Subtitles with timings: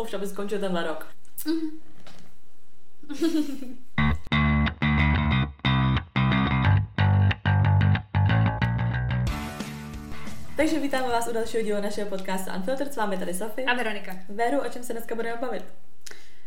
[0.00, 1.06] Už aby skončil tenhle rok.
[10.56, 12.92] Takže vítáme vás u dalšího dílu našeho podcastu Unfiltered.
[12.92, 13.66] S vámi tady Sofie.
[13.66, 14.16] A Veronika.
[14.28, 15.64] Veru, o čem se dneska budeme bavit?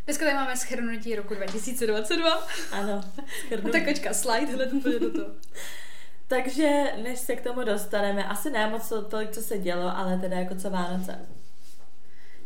[0.06, 2.48] Dneska tady máme schrnutí roku 2022.
[2.72, 3.02] Ano,
[3.46, 3.72] schrnutí.
[3.72, 5.28] Tak kočka, slide hned úplně do toho.
[6.28, 10.18] Takže než se k tomu dostaneme, asi ne moc to, tolik, co se dělo, ale
[10.18, 11.20] teda jako co Vánoce.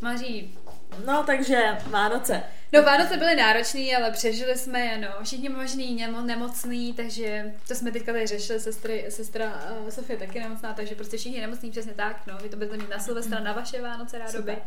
[0.01, 0.57] Maří.
[1.05, 2.43] No, takže Vánoce.
[2.73, 5.07] No Vánoce byly náročný, ale přežili jsme je, no.
[5.23, 10.39] Všichni možný nemo, nemocný, takže to jsme teďka tady řešili, sestry, sestra uh, Sofie taky
[10.39, 12.37] nemocná, takže prostě všichni nemocní, přesně tak, no.
[12.43, 14.57] Vy to budete mít na Silvestra, na vaše Vánoce rádoby.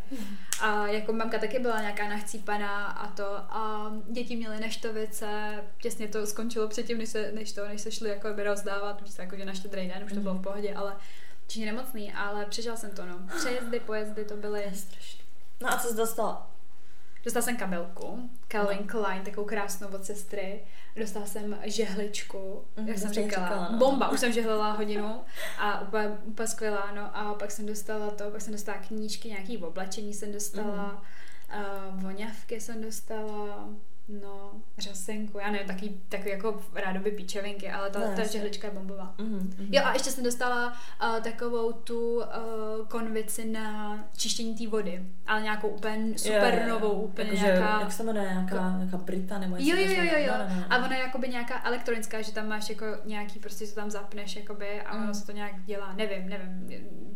[0.61, 3.27] A jako mamka taky byla nějaká nachcípaná a to.
[3.37, 5.27] A děti měly neštovice,
[5.83, 9.13] těsně to skončilo předtím, než se, než to, než se šli jako by rozdávat, víš,
[9.19, 10.97] jako že na štědrý den už to bylo v pohodě, ale
[11.47, 13.19] všichni nemocný, ale přežil jsem to, no.
[13.39, 15.20] Přejezdy, pojezdy, to byly strašné.
[15.63, 16.51] No a co jsi dostala?
[17.25, 18.87] Dostala jsem kabelku, Calvin no.
[18.87, 20.65] Klein, takovou krásnou od sestry.
[20.97, 23.49] Dostala jsem žehličku, mm, jak jsem říkala.
[23.49, 23.79] Čekala, no.
[23.79, 25.21] Bomba, už jsem žehlila hodinu
[25.59, 27.17] a úplně, úplně skvělá, no.
[27.17, 31.03] A pak jsem dostala to, pak jsem dostala knížky, nějaký oblečení jsem dostala,
[31.55, 31.95] mm.
[31.95, 33.69] uh, voňavky jsem dostala,
[34.23, 38.75] No, řasenku, já nevím, taky, taky jako rádoby píčevinky, ale ta, no, ta žehlička je
[38.75, 39.15] bombová.
[39.19, 39.69] Mm-hmm.
[39.71, 40.73] Jo a ještě jsem dostala
[41.03, 42.25] uh, takovou tu uh,
[42.89, 47.79] konvici na čištění té vody, ale nějakou úplně super jo, jo, novou, úplně jako, nějaká...
[47.79, 50.33] Že, jak se jmenuje, nějaká, nějaká Brita nebo Jo, jo, jo, jo, jo.
[50.39, 50.65] No, no, no.
[50.71, 54.37] A ona je jakoby nějaká elektronická, že tam máš jako nějaký, prostě se tam zapneš
[54.37, 55.15] jakoby a ono mm.
[55.15, 56.69] se to nějak dělá, nevím, nevím,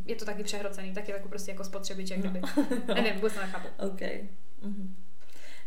[0.06, 2.32] je to taky přehrocený, taky jako prostě jako spotřebič, jak no.
[2.94, 3.68] nevím, vůbec nechápu.
[3.78, 4.28] Okay.
[4.62, 5.03] Mm-hmm.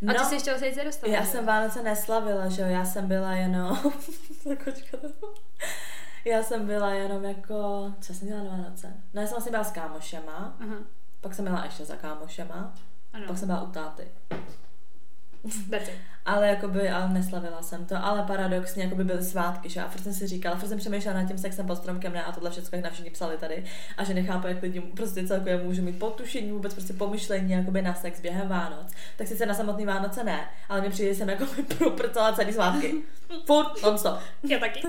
[0.01, 1.13] No, a ty no, jsi ještě vlastně se dostala.
[1.13, 3.77] Já jsem Vánoce neslavila, že jo, já jsem byla jenom...
[6.25, 7.93] já jsem byla jenom jako...
[8.01, 8.93] Co jsem dělala na Vánoce?
[9.13, 10.75] No já jsem vlastně byla s kámošema, Aha.
[11.21, 12.73] pak jsem byla ještě za kámošema,
[13.13, 13.27] ano.
[13.27, 14.07] pak jsem byla u táty.
[16.25, 20.13] Ale jakoby, ale neslavila jsem to, ale paradoxně jakoby byly svátky, že a furt jsem
[20.13, 22.83] si říkala, furt jsem přemýšlela nad tím sexem pod stromkem, ne, a tohle všechno, jak
[22.83, 23.63] na všichni psali tady,
[23.97, 27.93] a že nechápu, jak lidi prostě celkově můžu mít potušení, vůbec prostě pomyšlení jakoby na
[27.93, 28.93] sex během Vánoc.
[29.17, 31.45] Tak sice na samotný Vánoce ne, ale mě přijde, že jsem jako
[31.77, 32.95] proprcala celý svátky.
[33.45, 34.19] Furt, non stop.
[34.43, 34.81] Já taky.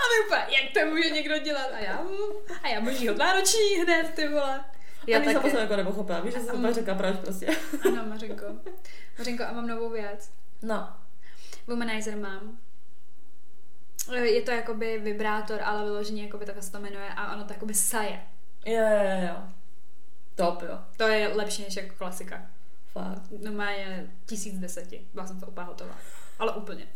[0.00, 1.68] a my úplně, jak to může někdo dělat?
[1.74, 2.00] A já,
[2.62, 4.60] a já božího vánoční hned, ty vole.
[5.06, 5.50] Já Ani taky.
[5.50, 7.46] jsem jako nepochopila, víš, že jsem um, řekla proč prostě.
[7.86, 8.44] Ano, Mařenko.
[9.18, 10.30] Mařenko, a mám novou věc.
[10.62, 10.92] No.
[11.66, 12.58] Womanizer mám.
[14.22, 17.74] Je to jakoby vibrátor, ale vyloženě jakoby takhle se to jmenuje a ono to jakoby
[17.74, 18.22] saje.
[18.66, 19.36] Jo, jo, jo.
[20.34, 20.78] Top, jo.
[20.96, 22.46] To je lepší než jako klasika.
[22.92, 23.22] Fakt.
[23.44, 25.06] No má je tisíc deseti.
[25.14, 25.94] Byla jsem to úplně hotová.
[26.38, 26.86] Ale úplně.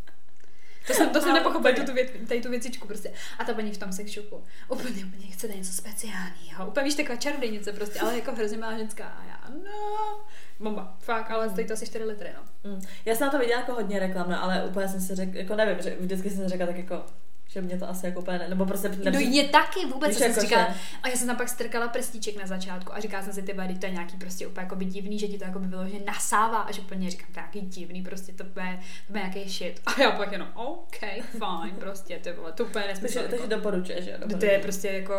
[0.87, 3.13] To jsem, to jsem nepochopila, tu, věc, tady tu věcičku prostě.
[3.39, 6.67] A ta paní v tom sex shopu, úplně, úplně chce něco speciálního.
[6.67, 9.05] Úplně víš, taková čarodějnice prostě, ale jako hrozně má ženská.
[9.05, 10.21] A já, no,
[10.61, 12.71] bomba, fakt, ale stojí to asi 4 litry, no.
[12.71, 12.83] Mm.
[13.05, 15.57] Já jsem na to viděla jako hodně reklam, no, ale úplně jsem si řekla, jako
[15.57, 17.05] nevím, že vždycky jsem si řekla tak jako,
[17.49, 18.89] že mě to asi jako úplně, ne, nebo prostě...
[18.89, 19.11] Nepři...
[19.11, 22.37] No je taky vůbec, jsem jako si říkala, a já jsem tam pak strkala prstíček
[22.37, 24.85] na začátku a říkala jsem si, ty vady, to je nějaký prostě úplně jako by
[24.85, 27.43] divný, že ti to jako by bylo, že nasává a že úplně říkám, to je
[27.43, 29.81] nějaký divný, prostě to bude, to bude nějaký shit.
[29.87, 30.99] A já pak jenom, OK,
[31.31, 33.15] fine, prostě, ty vole, to úplně nesmysl.
[33.15, 34.19] Takže, jako, takže doporučuješ, že?
[34.39, 35.15] To je prostě jako,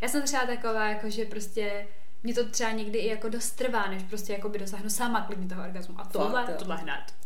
[0.00, 1.86] já jsem třeba taková, jako, že prostě
[2.22, 5.48] mě to třeba někdy i jako dost trvá, než prostě jako by dosáhnu sama klidně
[5.48, 6.00] toho orgasmu.
[6.00, 7.23] A tohle, tohle hned.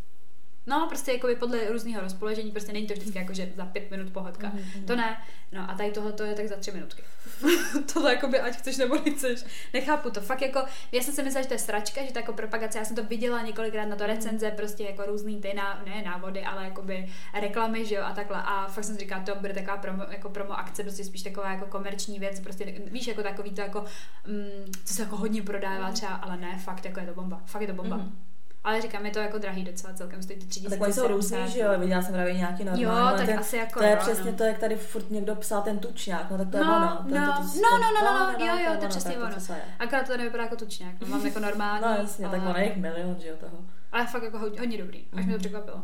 [0.66, 4.12] No, prostě jako podle různého rozpoložení, prostě není to vždycky jako, že za pět minut
[4.12, 4.48] pohodka.
[4.48, 4.84] Mm-hmm.
[4.84, 5.22] To ne.
[5.52, 7.02] No a tady tohle to je tak za tři minutky.
[7.92, 9.44] tohle jako by ať chceš nebo nechceš.
[9.74, 10.20] Nechápu to.
[10.20, 12.84] Fakt jako, já jsem si myslela, že to je sračka, že to jako propagace, já
[12.84, 16.64] jsem to viděla několikrát na to recenze, prostě jako různý ty ná, ne návody, ale
[16.64, 17.08] jakoby
[17.40, 18.42] reklamy, že jo, a takhle.
[18.42, 21.50] A fakt jsem si říkala, to bude taková promo, jako promo akce, prostě spíš taková
[21.50, 23.84] jako komerční věc, prostě víš, jako takový to jako,
[24.26, 27.42] mm, co se jako hodně prodává třeba, ale ne, fakt jako je to bomba.
[27.46, 27.98] Fakt je to bomba.
[27.98, 28.27] Mm-hmm.
[28.64, 30.76] Ale říkám, je to jako drahý docela celkem, stojí to 3000.
[30.76, 32.82] Tak oni jsou různý, že jo, viděla jsem právě nějaký normální.
[32.82, 34.36] Jo, tak ten, asi jako To je jo, přesně no.
[34.36, 36.88] to, jak tady furt někdo psal ten tučňák, no tak to je no, ono.
[36.88, 39.36] To, no, to, to, no, no, no, no, no, jo, jo, to je přesně ono.
[39.78, 41.82] Akorát to nevypadá jako tučňák, no, mám jako normální.
[41.82, 43.58] No jasně, tak ono je milion, že jo, toho.
[43.92, 45.38] Ale fakt jako hodně, dobrý, až mi to mhm.
[45.38, 45.82] překvapilo.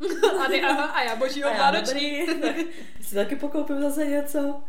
[0.44, 2.26] a, ty, aha, a já božího vánoční.
[3.00, 4.60] si taky pokoupím zase něco.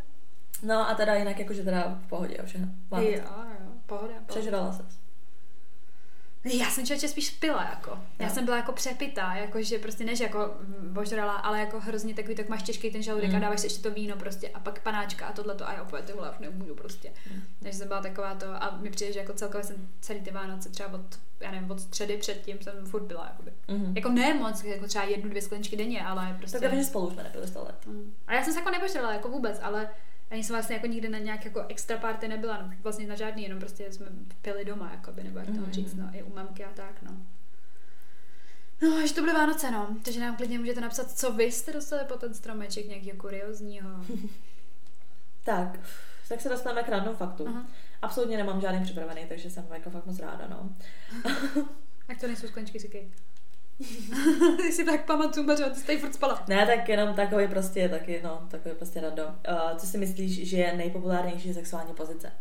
[0.64, 2.68] No a teda jinak jakože teda v pohodě všechno.
[3.02, 3.22] Jo, jo,
[3.86, 4.14] pohoda.
[4.26, 5.07] Přežrala ses.
[6.54, 8.00] Já jsem člověče spíš pila, jako.
[8.20, 8.34] Já no.
[8.34, 12.50] jsem byla jako přepitá, jako že prostě než jako božrala, ale jako hrozně takový, tak
[12.50, 13.36] máš těžký ten žaludek mm.
[13.36, 16.06] a dáváš si ještě to víno prostě a pak panáčka a tohle a já opět
[16.06, 17.14] ty vole, nemůžu prostě.
[17.32, 17.42] Mm.
[17.62, 20.70] Takže jsem byla taková to a mi přijde, že jako celkově jsem celý ty Vánoce
[20.70, 23.54] třeba od, já nevím, od středy předtím jsem furt byla, jakoby.
[23.68, 23.94] Mm.
[23.96, 26.60] Jako ne moc, jako třeba jednu, dvě sklenčky denně, ale prostě.
[26.60, 27.86] Tak že spolu jsme nepili 100 let.
[27.86, 28.14] Mm.
[28.28, 29.90] A já jsem se jako nepožrala, jako vůbec, ale
[30.32, 33.44] Ani jsem vlastně jako nikdy na nějak jako extra party nebyla, no, vlastně na žádný,
[33.44, 34.06] jenom prostě jsme
[34.42, 35.70] pili doma, jakoby, nebo jak to mm-hmm.
[35.70, 37.18] říct, no, i u mamky a tak, no.
[38.82, 39.98] No, až to bude Vánoce, no.
[40.04, 43.90] Takže nám klidně můžete napsat, co vy jste dostali po ten stromeček nějakého kuriozního.
[45.44, 45.80] tak,
[46.30, 47.46] tak se dostaneme k random faktu.
[47.46, 47.66] Uh-huh.
[48.02, 50.76] Absolutně nemám žádný připravený, takže jsem jako fakt moc ráda, no.
[52.10, 53.12] Jak to nejsou skleničky, říkej.
[54.72, 56.44] Si tak pamatuju, že ty jsi furt spala.
[56.48, 59.26] Ne, tak jenom takový prostě, taky, no, takový prostě random.
[59.26, 62.32] Uh, co si myslíš, že je nejpopulárnější sexuální pozice?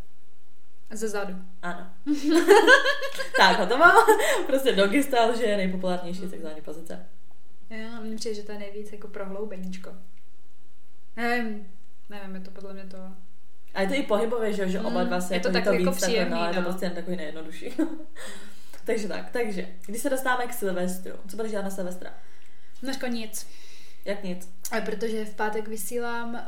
[0.90, 1.34] Ze zadu.
[1.62, 1.90] Ano.
[3.36, 4.06] tak, to mám.
[4.46, 7.06] prostě doggy style, že je nejpopulárnější sexuální pozice.
[7.70, 9.90] Já, mně přijde, že to je nejvíc jako prohloubeníčko.
[11.16, 11.66] Nevím,
[12.10, 12.96] nevím, je to podle mě to...
[13.74, 15.90] A je to i pohybové, že, že oba mm, dva se je to jako, jako
[15.90, 16.46] víc, příjemný, no, no.
[16.46, 17.72] je to prostě jen takový nejjednodušší.
[18.86, 22.14] Takže tak, takže, když se dostáváme k Silvestru, co budeš dělat na Silvestra?
[22.82, 23.46] Dneska nic.
[24.04, 24.48] Jak nic?
[24.72, 26.40] A protože v pátek vysílám uh,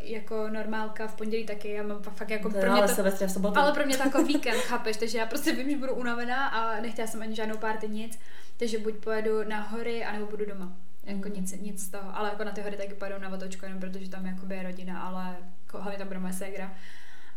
[0.00, 3.58] jako normálka, v pondělí taky, já mám fakt jako pro mě to, v sobotu.
[3.58, 6.80] ale pro mě to jako víkend, chápeš, takže já prostě vím, že budu unavená a
[6.80, 8.18] nechtěla jsem ani žádnou párty nic,
[8.56, 10.72] takže buď pojedu na hory, anebo budu doma.
[11.04, 11.34] Jako mm.
[11.34, 14.10] nic, nic z toho, ale jako na ty hory taky pojedu na votočku, jenom protože
[14.10, 15.36] tam jakoby je rodina, ale
[15.66, 16.74] jako, hlavně tam bude moje ségra.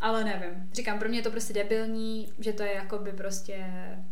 [0.00, 0.70] Ale nevím.
[0.72, 3.66] Říkám, pro mě je to prostě debilní, že to je jako by prostě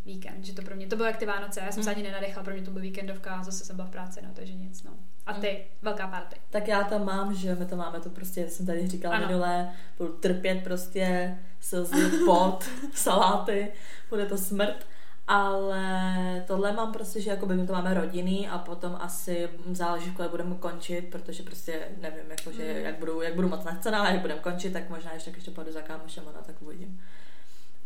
[0.05, 1.85] víkend, že to pro mě, to bylo jak ty Vánoce, já jsem mm.
[1.85, 4.29] se ani nenadechla, pro mě to byl víkendovka a zase jsem byla v práci, no,
[4.35, 4.91] takže nic, no.
[5.27, 5.79] A ty, mm.
[5.83, 6.37] velká party.
[6.51, 9.27] Tak já tam mám, že my to máme, to prostě jsem tady říkala ano.
[9.27, 12.65] minule, budu trpět prostě slzy, pot,
[12.95, 13.73] saláty,
[14.11, 14.87] bude to smrt
[15.29, 20.31] ale tohle mám prostě, že jakoby my to máme rodiny a potom asi záleží, kolik
[20.31, 22.85] budeme končit, protože prostě nevím, jako, že mm.
[22.85, 25.83] jak, budu, jak budu moc nachcená, jak budeme končit, tak možná ještě, ještě půjdu za
[25.83, 27.01] kámošem a tak uvidím.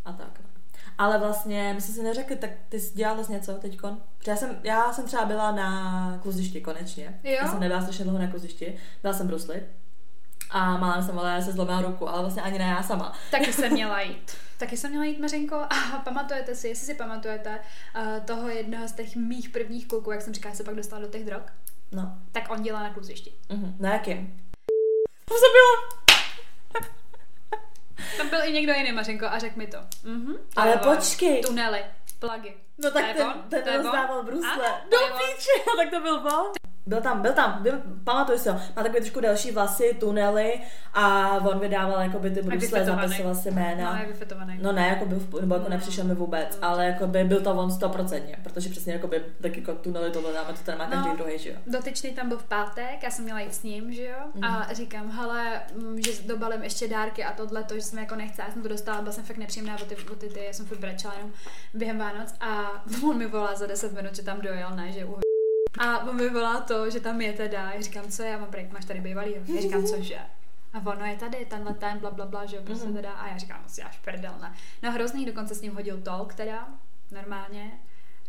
[0.05, 0.41] A tak.
[0.41, 0.53] No.
[0.99, 3.99] Ale vlastně, my jsme si neřekli, tak ty jsi dělala vlastně něco teďkon?
[4.27, 7.21] Já jsem, já jsem třeba byla na kluzišti konečně.
[7.25, 7.33] Jo?
[7.33, 8.77] Já jsem nebyla strašně dlouho na kluzišti.
[9.03, 9.63] Byla jsem Brusli.
[10.53, 13.13] A malá jsem ale se zlomila ruku, ale vlastně ani ne já sama.
[13.31, 14.37] Taky jsem měla jít.
[14.59, 15.57] Taky jsem měla jít, Mařenko.
[15.57, 17.61] A pamatujete si, jestli si pamatujete,
[17.97, 21.09] uh, toho jednoho z těch mých prvních kluků, jak jsem říkala, se pak dostala do
[21.09, 21.43] těch drog?
[21.93, 22.19] No.
[22.33, 23.33] Tak on dělá na kluzišti.
[23.49, 23.75] Uh-huh.
[23.79, 24.41] Na jakým?
[25.25, 26.03] To se bylo.
[28.17, 29.79] Tam byl i někdo jiný, Mařenko, a řekl mi to.
[30.05, 30.39] Uh-huh.
[30.57, 31.43] Ale počkej.
[31.43, 31.85] Tunely,
[32.19, 32.55] plagy.
[32.79, 34.69] No tak ten, ten, ten rozdával brusle.
[34.91, 36.72] Do píče, tak to byl on.
[36.87, 37.73] Byl tam, byl tam, byl,
[38.05, 40.61] pamatuju si ho, má takové trošku delší vlasy, tunely
[40.95, 43.93] a on vydával jako by ty brusle, zapisoval si jména.
[43.93, 43.99] No.
[44.63, 45.71] No ne, jako byl, nebo jako no.
[45.71, 46.69] nepřišel mi vůbec, no.
[46.69, 50.33] ale jako by byl to on stoprocentně, protože přesně jako by tak jako tunely tohle
[50.33, 51.57] dáme, to tady má každý no, druhý, že jo.
[51.67, 54.45] Dotyčný tam byl v pátek, já jsem měla jít s ním, že jo, mm.
[54.45, 58.43] a říkám, hele, mm, že dobalím ještě dárky a tohle, to, že jsem jako nechce,
[58.43, 60.67] já jsem to dostala, byla jsem fakt nepříjemná o ty, o ty, ty já jsem
[60.67, 61.33] furt brečela jenom
[61.75, 65.22] během Vánoc a on mi volá za 10 minut, že tam dojel, ne, že uh
[65.79, 67.71] a on mi volá to, že tam je teda.
[67.75, 69.35] Já říkám, co já mám prý, máš tady bývalý.
[69.55, 70.19] Já říkám, cože?
[70.73, 72.95] A ono je tady, tenhle ten, bla, bla, bla, že jo, prostě mm-hmm.
[72.95, 73.13] teda.
[73.13, 74.55] A já říkám, asi až prdel, ne.
[74.83, 76.69] No hrozný, dokonce s ním hodil tolk teda,
[77.11, 77.73] normálně.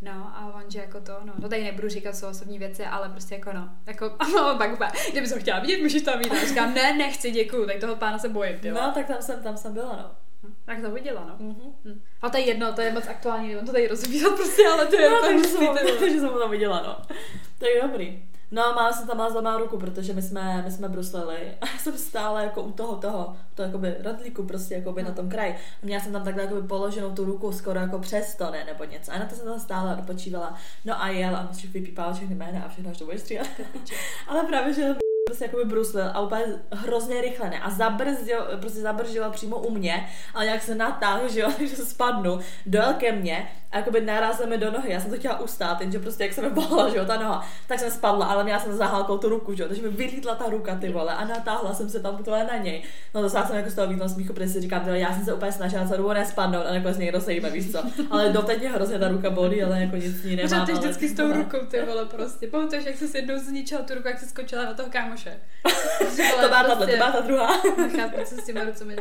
[0.02, 3.10] No a on, že jako to, no, to tady nebudu říkat, co osobní věci, ale
[3.10, 6.44] prostě jako no, jako, a pak úplně, kdyby jsem chtěla vidět, můžeš tam vidět.
[6.44, 8.76] A říkám, ne, nechci, děkuju, tak toho pána se bojím, tyjo.
[8.76, 10.12] No, tak tam jsem, tam jsem byla, no.
[10.44, 11.46] Hm, tak to viděla, no.
[11.46, 11.72] Mm-hmm.
[11.86, 12.02] Hm.
[12.22, 14.96] A to je jedno, to je moc aktuální, on to tady rozvíjet prostě, ale to
[14.96, 15.68] je no, takže jsem,
[16.00, 17.16] takže jsem to tam viděla, no.
[17.60, 18.24] To je dobrý.
[18.54, 21.66] No a má jsem tam má má ruku, protože my jsme, my jsme brusleli a
[21.66, 25.10] já jsem stála jako u toho, toho, to jakoby radlíku prostě jakoby no.
[25.10, 25.54] na tom kraji.
[25.54, 28.84] A měla jsem tam takhle jakoby položenou tu ruku skoro jako přes to, ne, nebo
[28.84, 29.12] něco.
[29.12, 30.56] A na to jsem tam stála a dopočívala.
[30.86, 33.48] No a jel a musíš vypípávat všechny jména a všechno, až to budeš stříhat.
[34.28, 34.96] Ale právě, že
[35.26, 37.60] prostě jakoby bruslil a úplně hrozně rychle ne.
[37.60, 42.40] A zabrzdil, prostě zabržila přímo u mě, ale jak se natáhl, že jo, že spadnu,
[42.66, 44.92] dojel ke mně a jakoby narazil mi do nohy.
[44.92, 46.50] Já jsem to chtěla ustát, jenže prostě jak se mi
[46.92, 49.70] že jo, ta noha, tak jsem spadla, ale měla jsem zahálkou tu ruku, že jo,
[49.70, 52.84] takže mi vylítla ta ruka, ty vole, a natáhla jsem se tam tohle na něj.
[53.14, 55.34] No to jsem jako z toho výkon smíchu, protože si říkám, že já jsem se
[55.34, 57.84] úplně snažila za ruku nespadnout a nakonec někdo se jíme, víš co.
[58.10, 60.66] Ale doteď mě hrozně ta ruka bolí, ale jako nic ní nemám.
[60.66, 62.48] Ty vždycky s tou rukou, ty vole, prostě.
[62.48, 65.40] Pamatuješ, jak jsi jednou zničila tu ruku, jak jsi skočila na toho kámoše.
[66.42, 67.62] to tato, to má ta druhá.
[67.78, 68.96] Nechápu, co s těma rucemi.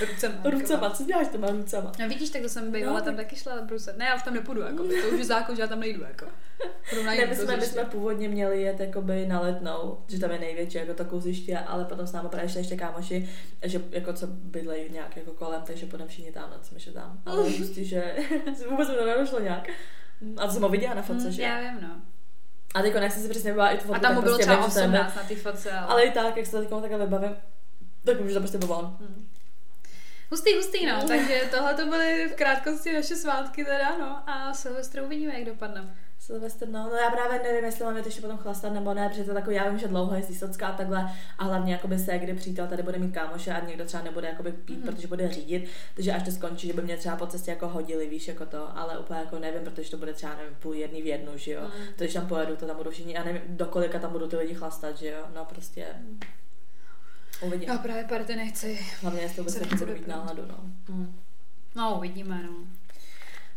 [0.00, 0.34] Rucema.
[0.44, 1.92] Rucema, co děláš těma rucema?
[1.98, 3.95] No vidíš, tak to jsem bývala, no, tam taky šla bruset.
[3.96, 6.26] Ne, já už tam nepůjdu, jako, to už je zákon, že já tam nejdu, jako.
[7.04, 10.78] Ne, my jsme, my jsme původně měli jet jakoby na letnou, že tam je největší
[10.78, 13.28] jako to kouziště, ale potom s námi právě šli ještě kámoši,
[13.62, 17.20] že jako co bydlejí nějak jako kolem, takže potom všichni tam, na co my tam.
[17.26, 18.16] Ale prostě, že
[18.70, 19.68] vůbec mi to nedošlo nějak.
[20.36, 21.42] A to jsem ho viděla na fotce, mm, že?
[21.42, 22.00] Já vím, no.
[22.74, 24.52] A teď jak jsem si přesně byla i tu fotku, A tam mu bylo prostě
[24.52, 25.86] třeba 18 na ty fotce, ale...
[25.86, 26.02] ale...
[26.02, 27.36] i tak, jak se to teď takhle vybavím,
[28.04, 28.96] tak vím, že to prostě byl on.
[29.00, 29.28] Hmm.
[30.30, 31.04] Hustý, hustý, no.
[31.08, 34.30] Takže tohle to byly v krátkosti naše svátky teda, no.
[34.30, 35.94] A Silvestr uvidíme, jak dopadne.
[36.18, 39.34] Silvestr, no, no já právě nevím, jestli mám ještě potom chlastat nebo ne, protože to
[39.34, 42.66] takový, já vím, že dlouho jezdí socka a takhle a hlavně jakoby se, kdy přítel
[42.66, 44.82] tady bude mít kámoše a někdo třeba nebude jakoby pít, mm.
[44.82, 48.08] protože bude řídit, takže až to skončí, že by mě třeba po cestě jako hodili,
[48.08, 51.06] víš, jako to, ale úplně jako nevím, protože to bude třeba nevím, půl jedný v
[51.06, 51.62] jednu, že jo.
[51.62, 51.86] Mm.
[51.86, 54.36] To, když tam pojedu, to tam budou všichni, a nevím, do kolika tam budou ty
[54.36, 55.24] lidi chlastat, že jo.
[55.34, 55.86] No prostě.
[57.40, 57.72] Uvidíme.
[57.72, 58.86] Já právě party nechci.
[59.00, 60.58] Hlavně jestli vůbec nechci mít náladu, no.
[60.88, 61.20] Mm.
[61.74, 62.56] No, uvidíme, no.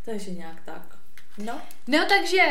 [0.05, 0.99] Takže nějak tak.
[1.37, 1.61] No.
[1.87, 2.41] No takže.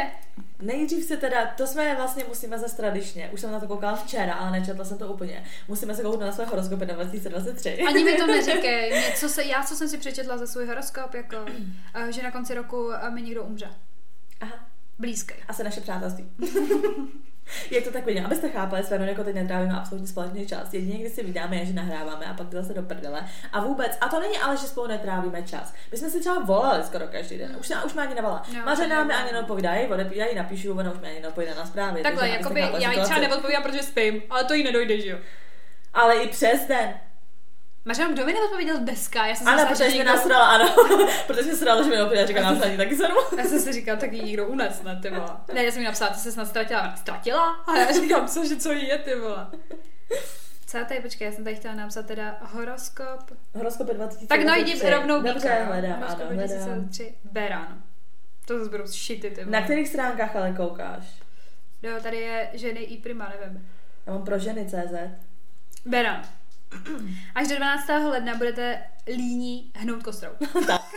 [0.62, 4.34] Nejdřív se teda, to jsme vlastně musíme zase tradičně, už jsem na to koukala včera,
[4.34, 5.44] ale nečetla jsem to úplně.
[5.68, 7.78] Musíme se kouknout na své horoskopy na 2023.
[7.88, 8.90] Ani mi to neříkej.
[8.90, 11.36] Něco se, já, co jsem si přečetla za svůj horoskop, jako,
[11.94, 13.68] eh, že na konci roku eh, mi někdo umře.
[14.40, 14.54] Aha.
[14.98, 15.34] Blízký.
[15.48, 16.30] Asi naše přátelství.
[17.70, 18.26] Jak to tak vidím?
[18.26, 20.74] Abyste chápali, s jako teď netrávíme absolutně společný čas.
[20.74, 23.24] Jedině, když si vydáme, je, že nahráváme a pak to zase do prdele.
[23.52, 25.74] A vůbec, a to není ale, že spolu netrávíme čas.
[25.90, 27.56] My jsme si třeba volali skoro každý den.
[27.60, 28.42] Už, už má ani nevala.
[28.54, 32.02] No, Mařena mi ani neodpovídají, odepídají, napíšu, ona už mi ani neodpovídá na zprávy.
[32.02, 35.18] Takhle, jakoby, já jí třeba neodpovídám, protože spím, ale to jí nedojde, že jo?
[35.94, 36.94] Ale i přes den.
[37.88, 39.26] Máš kdo mi neodpověděl dneska?
[39.26, 40.12] Já jsem ano, protože jsi někdo...
[40.12, 40.74] nasrala, ano.
[41.26, 43.16] protože jsi nasrala, že mi neodpověděl, říkal nám ani taky sedm.
[43.38, 45.30] já jsem si říkal, tak jí někdo unes, ne, ty vole.
[45.54, 46.96] Ne, já jsem jí napsala, ty jsi snad ztratila.
[46.96, 47.52] Ztratila?
[47.52, 49.46] A já říkám, co, že co jí je, ty vole.
[50.66, 53.32] Co tady, počkej, já jsem tady chtěla napsat teda horoskop.
[53.54, 56.88] Horoskop 20 Tak najdi rovnou Dobře, hledám, ano, hledám.
[57.24, 57.82] Beran.
[58.46, 59.58] To zase budou šity, ty vole.
[59.58, 61.04] Na kterých stránkách ale koukáš?
[61.82, 63.68] Jo, tady je ženy i prima, nevím.
[64.06, 64.94] Já mám pro ženy CZ.
[65.84, 66.22] Beran.
[67.34, 67.88] Až do 12.
[67.88, 70.30] ledna budete líní hnout kostrou.
[70.66, 70.82] tak.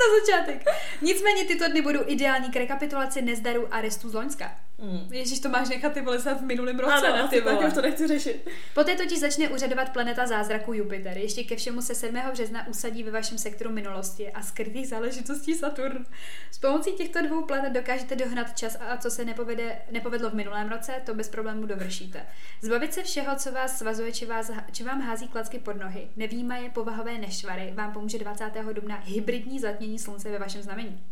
[0.00, 0.64] na začátek.
[1.02, 4.56] Nicméně tyto dny budou ideální k rekapitulaci nezdarů a restů z Loňska.
[4.80, 5.12] Mm.
[5.12, 7.70] Ježíš, to máš nechat ty vole v minulém roce, ano, na ty vole.
[7.70, 8.48] to nechci řešit.
[8.74, 11.18] Poté totiž začne uřadovat planeta zázraku Jupiter.
[11.18, 12.20] Ještě ke všemu se 7.
[12.32, 16.06] března usadí ve vašem sektoru minulosti a skrytých záležitostí Saturn.
[16.50, 20.68] S pomocí těchto dvou planet dokážete dohnat čas a co se nepovede, nepovedlo v minulém
[20.68, 22.26] roce, to bez problémů dovršíte.
[22.62, 26.08] Zbavit se všeho, co vás svazuje, či, vás, či vám hází klacky pod nohy.
[26.16, 28.50] Nevýmaje povahové nešvary vám pomůže 20.
[28.72, 31.04] dubna hybridní zatmění slunce ve vašem znamení.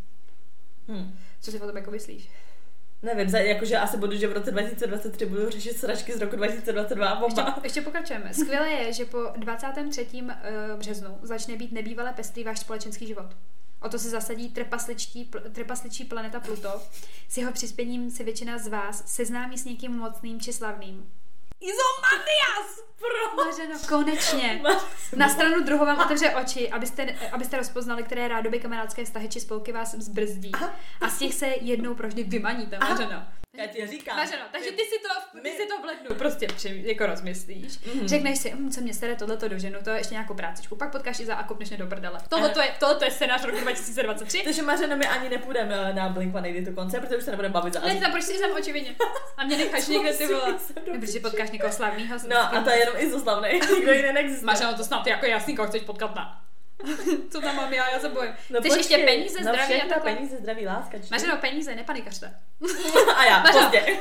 [0.89, 1.19] Hmm.
[1.41, 2.29] Co si o tom jako myslíš?
[3.03, 7.25] Nevím, jakože asi budu, že v roce 2023 budu řešit sračky z roku 2022 a
[7.25, 8.35] Ještě, ještě pokračujeme.
[8.35, 10.07] Skvělé je, že po 23.
[10.29, 13.37] Eh, březnu začne být nebývalé pestrý váš společenský život.
[13.83, 16.83] O to se zasadí trpasličtí, trpasličí planeta Pluto.
[17.29, 21.11] S jeho přispěním se většina z vás seznámí s někým mocným či slavným.
[21.61, 22.79] Izomanias!
[22.99, 23.45] Pro...
[23.45, 24.63] Mařeno, konečně.
[25.17, 29.73] Na stranu druhou vám otevře oči, abyste, abyste rozpoznali, které rádoby kamarádské vztahy či spolky
[29.73, 30.51] vás zbrzdí.
[30.55, 30.75] Aha.
[31.01, 33.23] A z těch se jednou proždy vymaníte, Mařeno.
[33.57, 34.17] Já ti říkám.
[34.17, 37.73] Mařeno, takže ty si to, ty si to v lednu prostě při, jako rozmyslíš.
[37.73, 38.07] Mm-hmm.
[38.07, 40.77] Řekneš si, hm, co mě sere tohleto do ženu, to je ještě nějakou prácičku.
[40.77, 42.21] Pak potkáš i za a kopneš do prdele.
[42.29, 44.43] Tohle to je, tohle je scénář roku 2023.
[44.45, 47.75] Takže Mařeno, my ani nepůjdeme na Blink One to konce, protože už se nebudeme bavit
[47.75, 48.97] za Ne, tam proč si tam očividně.
[49.37, 50.55] A mě necháš někde ty vole.
[51.01, 52.19] Protože potkáš někoho slavného.
[52.29, 53.49] No a to je jenom i slavný.
[53.75, 54.47] Nikdo jiný neexistuje.
[54.47, 56.48] Mařeno, to snad jako jasný, koho chceš potkat na.
[57.31, 58.33] Co tam mám já, já se bojím.
[58.51, 60.15] No Chceš ještě peníze, no zdraví a takhle?
[60.15, 60.99] peníze, zdraví, láska.
[61.11, 62.35] Mařeno, peníze, nepanikařte.
[63.17, 63.65] a já, Mařeno.
[63.65, 63.99] pozdě.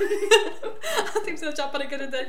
[1.15, 2.27] a ty se začala panikařit teď.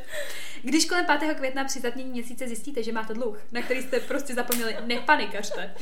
[0.62, 1.34] Když kolem 5.
[1.34, 5.74] května při zatmění měsíce zjistíte, že máte dluh, na který jste prostě zapomněli, nepanikařte.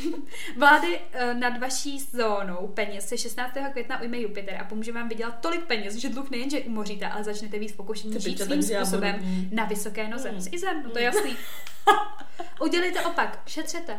[0.57, 3.55] Vlády uh, nad vaší zónou peněz se 16.
[3.73, 7.59] května ujme Jupiter a pomůže vám vydělat tolik peněz, že dluh nejenže umoříte, ale začnete
[7.59, 10.33] víc pokušení žít svým způsobem na vysoké noze.
[10.33, 10.41] Mm.
[10.41, 11.37] S Izem, no to je jasný.
[12.61, 13.99] Udělejte opak, šetřete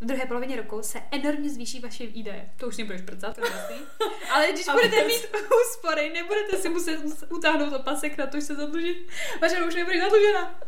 [0.00, 2.50] v druhé polovině roku se enormně zvýší vaše výdaje.
[2.56, 3.76] To už nebudeš prcat, to jasný.
[4.30, 5.26] Ale když budete mít
[5.62, 9.08] úspory, nebudete si muset utáhnout opasek na to, že se zadlužit.
[9.40, 10.60] Vaše už nebude zadlužena.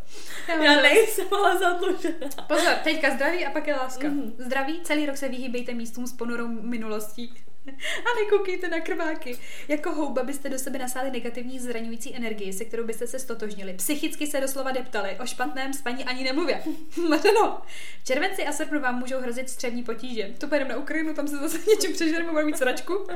[0.48, 2.28] Já, Já nejsem ale zadlužena.
[2.46, 4.08] Pozor, teďka zdraví a pak je láska.
[4.08, 4.32] Mm-hmm.
[4.38, 7.34] Zdraví, celý rok se vyhýbejte místům s ponurou minulostí.
[7.98, 9.38] A nekoukejte na krváky.
[9.68, 13.74] Jako houba byste do sebe nasáli negativní zraňující energii, se kterou byste se stotožnili.
[13.74, 15.16] Psychicky se doslova deptali.
[15.20, 16.62] O špatném spaní ani nemluvě.
[17.08, 17.62] Mareno.
[18.02, 20.34] V červenci a srpnu vám můžou hrozit střevní potíže.
[20.38, 23.06] To pojedeme na Ukrajinu, tam se zase něčím přežereme, budeme mít sračku.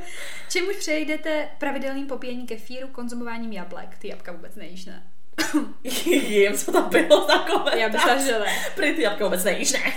[0.50, 3.98] Čemuž přejdete pravidelným popíjení kefíru, konzumováním jablek.
[3.98, 5.15] Ty jabka vůbec nejíš, ne?
[5.84, 7.76] Jím, co tam bylo za komentář.
[7.76, 8.72] Já bych ne.
[8.74, 9.92] Prý ty jabka vůbec nejíš, ne?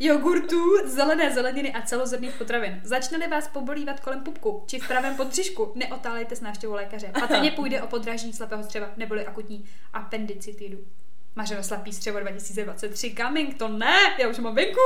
[0.00, 2.80] Jogurtů, zelené zeleniny a celozrnných potravin.
[2.84, 7.10] Začne-li vás pobolívat kolem pupku či v pravém podbřišku, neotálejte s návštěvou lékaře.
[7.20, 10.78] Patrně půjde o podrážení slepého střeva neboli akutní appendicitidu.
[11.36, 14.80] Mařeno slapý střevo 2023 coming, to ne, já už mám venku.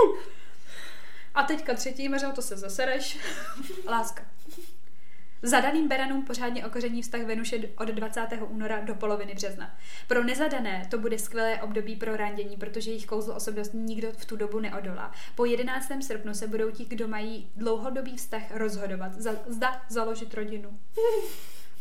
[1.34, 3.18] A teďka třetí, Mařeno, to se zasereš.
[3.88, 4.22] Láska.
[5.42, 8.26] Zadaným beranům pořádně okoření vztah Venuše od 20.
[8.49, 9.76] února do poloviny března.
[10.07, 14.37] Pro nezadané to bude skvělé období pro randění, protože jejich kouzlo osobnost nikdo v tu
[14.37, 15.12] dobu neodolá.
[15.35, 15.88] Po 11.
[16.00, 20.78] srpnu se budou ti, kdo mají dlouhodobý vztah, rozhodovat, za, zda založit rodinu.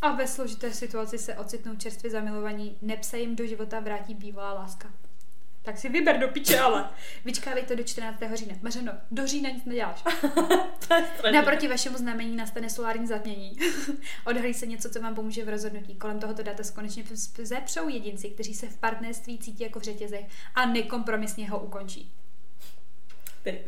[0.02, 4.90] A ve složité situaci se ocitnou čerstvě zamilovaní, nepse jim do života vrátí bývalá láska.
[5.68, 6.90] Tak si vyber do piče, ale
[7.26, 8.20] vyčkávej to do 14.
[8.34, 8.56] října.
[8.62, 10.04] Mařeno, do října nic neděláš.
[11.32, 13.58] Naproti vašemu znamení nastane solární zatmění.
[14.26, 15.96] Odhalí se něco, co vám pomůže v rozhodnutí.
[15.96, 17.04] Kolem tohoto data konečně
[17.38, 22.12] zepřou jedinci, kteří se v partnerství cítí jako v řetězech a nekompromisně ho ukončí.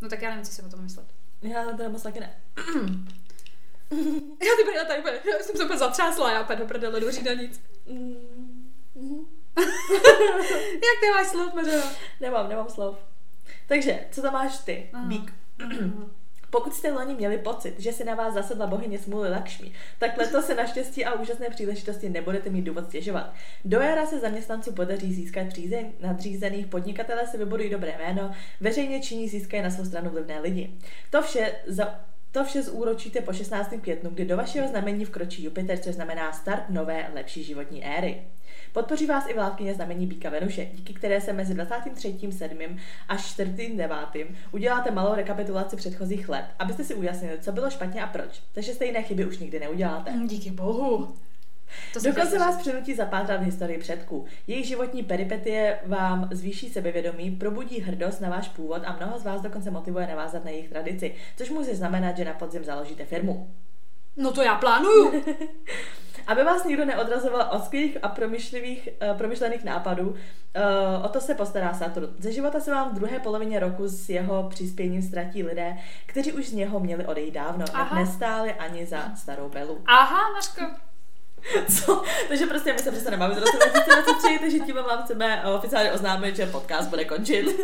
[0.00, 1.06] no tak já nevím, co si o tom myslet.
[1.42, 2.36] Já to moc taky ne.
[4.42, 7.60] já ty já tady já jsem se úplně zatřásla, já půjdu prdele do října nic.
[10.72, 11.92] Jak ty máš slov, Mařena?
[12.20, 12.96] Nemám, nemám slov.
[13.66, 15.06] Takže, co tam máš ty, Aha.
[15.06, 15.34] Bík?
[16.50, 20.46] Pokud jste loni měli pocit, že si na vás zasedla bohyně smůly Lakšmi, tak letos
[20.46, 23.32] se naštěstí a úžasné příležitosti nebudete mít důvod stěžovat.
[23.64, 29.28] Do jara se zaměstnanců podaří získat přízeň nadřízených, podnikatele se vybudují dobré jméno, veřejně činí
[29.28, 30.74] získají na svou stranu vlivné lidi.
[31.10, 32.00] To vše za
[32.32, 33.74] to vše zúročíte po 16.
[33.80, 38.22] květnu, kdy do vašeho znamení vkročí Jupiter, což znamená start nové, lepší životní éry.
[38.72, 42.78] Podpoří vás i vládkyně znamení Bíka Venuše, díky které se mezi 23.7.
[43.08, 44.26] až 4.9.
[44.52, 48.42] uděláte malou rekapitulaci předchozích let, abyste si ujasnili, co bylo špatně a proč.
[48.52, 50.12] Takže stejné chyby už nikdy neuděláte.
[50.26, 51.14] Díky bohu.
[51.92, 54.24] To Dokonce vás přinutí zapátrat v historii předků.
[54.46, 59.40] Jejich životní peripetie vám zvýší sebevědomí, probudí hrdost na váš původ a mnoho z vás
[59.40, 63.50] dokonce motivuje navázat na jejich tradici, což může znamenat, že na podzim založíte firmu.
[64.16, 65.24] No to já plánuju.
[66.26, 70.16] Aby vás nikdo neodrazoval od skvělých a promyšlivých, uh, promyšlených nápadů, uh,
[71.04, 72.08] o to se postará Saturn.
[72.18, 75.76] Ze života se vám v druhé polovině roku s jeho přispěním ztratí lidé,
[76.06, 77.98] kteří už z něho měli odejít dávno, Aha.
[77.98, 79.82] nestáli ani za starou Belu.
[79.86, 80.91] Aha, Maško.
[81.84, 82.02] Co?
[82.28, 86.46] Takže prostě my se přestaneme bavit roce 2023, takže tím vám chceme oficiálně oznámit, že
[86.46, 87.46] podcast bude končit.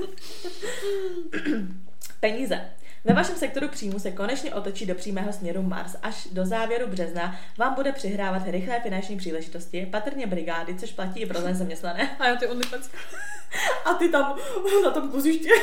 [2.21, 2.61] Peníze.
[3.05, 5.97] Ve vašem sektoru příjmu se konečně otočí do přímého směru Mars.
[6.03, 11.27] Až do závěru března vám bude přihrávat rychlé finanční příležitosti, patrně brigády, což platí i
[11.27, 12.17] pro zaměstnané.
[12.19, 12.91] A já ty OnlyFans.
[13.85, 14.37] A ty tam
[14.85, 15.51] na tom kuziště.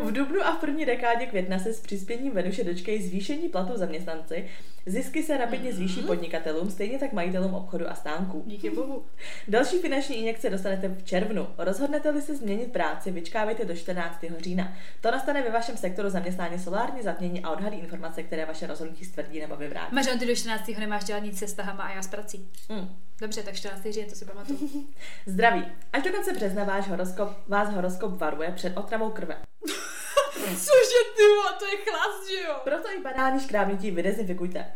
[0.00, 4.48] v dubnu a v první dekádě května se s přispěním Venuše dočkají zvýšení platu zaměstnanci,
[4.86, 6.06] zisky se rapidně zvýší mhm.
[6.06, 8.42] podnikatelům, stejně tak majitelům obchodu a stánků.
[8.46, 9.04] Díky bohu.
[9.48, 11.46] Další finanční injekce dostanete v červnu.
[11.58, 14.24] Rozhodnete-li se změnit práci, vyčkávejte do 14.
[14.38, 14.76] října.
[15.00, 19.40] To nastane ve vašem sektoru zaměstnání solární zatmění a odhalí informace, které vaše rozhodnutí stvrdí
[19.40, 19.94] nebo vyvrátí.
[19.94, 20.68] Máš, ty do 14.
[20.78, 22.48] nemáš dělat nic se stahama a já s prací.
[22.68, 22.88] Mm.
[23.20, 23.82] Dobře, tak 14.
[23.90, 24.86] říjen, to si pamatuju.
[25.26, 25.64] Zdraví.
[25.92, 29.36] Až do konce března váš horoskop, vás horoskop varuje před otravou krve.
[30.66, 31.22] Cože ty,
[31.58, 32.54] to je chlas, že jo?
[32.64, 34.72] Proto i banální škrábnutí vydezinfikujte.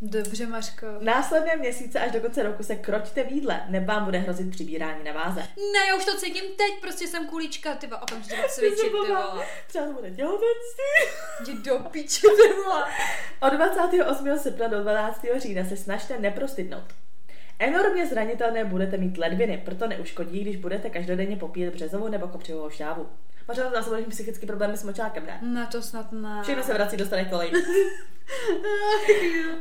[0.00, 0.86] Dobře, Mařko.
[1.00, 5.04] Následné měsíce až do konce roku se kroťte v jídle, nebo vám bude hrozit přibírání
[5.04, 5.40] na váze.
[5.40, 9.46] Ne, já už to cítím teď, prostě jsem kulička, ty vole, okamžitě cvičit, ty vole.
[9.66, 10.92] Třeba to bude těhotenství.
[11.40, 12.84] Jdi do píče, ty vole.
[13.40, 14.38] Od 28.
[14.38, 15.20] srpna do 12.
[15.36, 16.84] října se snažte neprostydnout.
[17.58, 23.06] Enormně zranitelné budete mít ledviny, proto neuškodí, když budete každodenně popíjet březovou nebo kopřivou šťávu.
[23.48, 25.40] Možná zase budeš psychický problémy s močákem, ne?
[25.42, 26.42] Na to snad ne.
[26.42, 27.52] Všechno se vrací do staré kolej.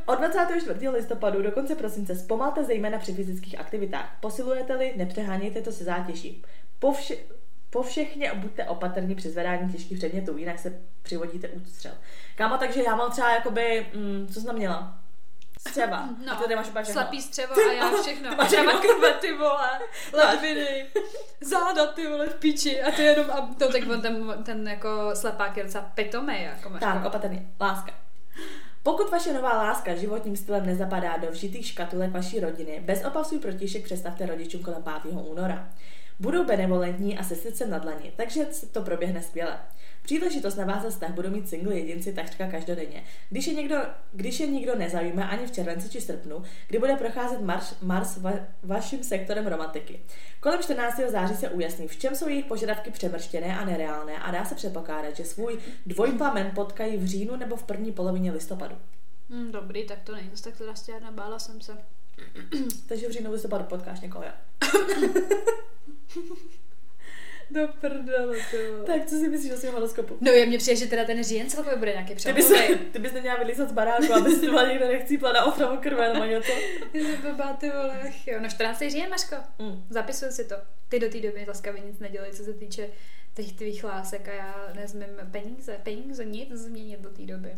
[0.06, 0.90] Od 24.
[0.90, 4.18] listopadu do konce prosince zpomalte zejména při fyzických aktivitách.
[4.22, 6.44] Posilujete-li, nepřehánějte to se zátěží.
[6.80, 7.16] Po, vše,
[7.70, 11.92] po všechně buďte opatrní při zvedání těžkých předmětů, jinak se přivodíte ústřel.
[12.36, 15.05] Kámo, takže já mám třeba jakoby, mm, co jsem měla?
[15.68, 16.10] Střeva.
[16.26, 18.30] No, a ty máš úplně Slepý střevo a já všechno.
[18.30, 19.70] Ty máš třeba krve, ty vole,
[20.14, 20.86] ledviny,
[21.42, 22.82] záda, ty vole, v píči.
[22.82, 26.70] A ty jenom, a to tak on ten, ten jako slepák je docela pitomej, jako
[26.70, 26.80] máš.
[26.80, 27.48] Tak, opatrně.
[27.62, 27.92] Láska.
[28.84, 33.84] Pokud vaše nová láska životním stylem nezapadá do vžitých škatulek vaší rodiny, bez opasu protišek
[33.84, 35.14] představte rodičům kolem 5.
[35.14, 35.70] února.
[36.20, 39.60] Budou benevolentní a se srdcem na dlani, takže to proběhne skvěle.
[40.06, 43.04] Příležitost navázat vztah budou mít single jedinci takřka každodenně.
[43.30, 43.78] Když je, někdo,
[44.14, 48.32] když je nikdo nezajímá ani v červenci či srpnu, kdy bude procházet Mars, Mars va,
[48.64, 50.00] vaším sektorem romantiky.
[50.40, 51.00] Kolem 14.
[51.08, 55.16] září se ujasní, v čem jsou jejich požadavky přemrštěné a nereálné a dá se předpokládat,
[55.16, 58.76] že svůj dvojplamen potkají v říjnu nebo v první polovině listopadu.
[59.30, 61.78] Hmm, dobrý, tak to není tak teda stěrna, bála jsem se.
[62.88, 64.34] Takže v říjnu listopadu potkáš někoho, já.
[67.52, 68.38] Do prdele,
[68.86, 70.18] Tak co si myslíš o svém horoskopu?
[70.22, 72.48] No je mně přijde, že teda ten říjen celkově bude nějaký přelomový.
[72.48, 75.78] Ty bys, ty bys neměla vylízat z baráku, aby si byla někde nechcípla na opravu
[75.78, 76.52] krve nebo něco.
[76.94, 78.40] Jsi blbá, ty vole, ach jo.
[78.42, 78.80] No 14.
[78.80, 79.36] říjen, Maško.
[79.60, 79.84] Mm.
[79.90, 80.56] Zapisuju si to.
[80.90, 82.90] Ty do té doby laskavě nic nedělej, co se týče
[83.34, 87.52] těch tvých lásek a já nezmím peníze, peníze, nic změnit do té doby.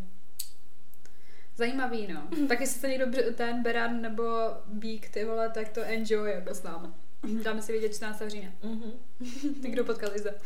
[1.58, 2.48] Zajímavý, no.
[2.48, 4.24] Tak jestli to někdo ten beran nebo
[4.66, 6.88] bík, ty vole, tak to enjoy jako s námi.
[7.44, 8.22] Dáme si vědět 14.
[8.28, 8.52] října.
[8.64, 8.92] Mm-hmm.
[9.62, 10.30] Někdo potkal Liza.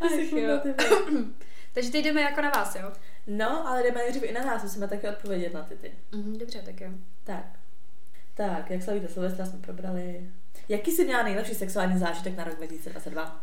[0.00, 0.60] Ach, jo.
[1.74, 2.92] Takže teď jdeme jako na vás, jo?
[3.26, 5.92] No, ale jdeme nejdřív i na nás, musíme taky odpovědět na ty ty.
[6.12, 6.90] Mm, dobře, tak jo.
[7.24, 7.58] Tak.
[8.34, 10.30] Tak, jak slavíte Silvestra jsme probrali.
[10.68, 13.42] Jaký jsi měla nejlepší sexuální zážitek na rok 2022?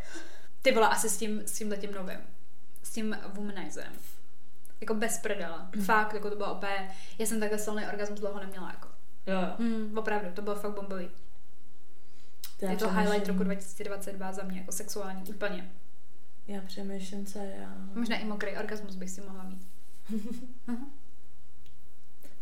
[0.62, 2.18] Ty vole, asi s tím, s tím letím novým.
[2.82, 3.92] S tím womanizem.
[4.80, 5.70] Jako bez prdela.
[5.74, 5.84] Mm.
[5.84, 6.88] Fakt, jako to bylo opět.
[7.18, 8.88] Já jsem takhle silný orgasmus dlouho neměla, jako.
[9.26, 9.38] Jo.
[9.58, 11.08] Mm, opravdu, to bylo fakt bombový.
[12.60, 15.70] To je to highlight roku 2022 za mě, jako sexuální, úplně.
[16.48, 17.74] Já přemýšlím, co já...
[17.94, 19.68] Možná i mokrý orgasmus bych si mohla mít.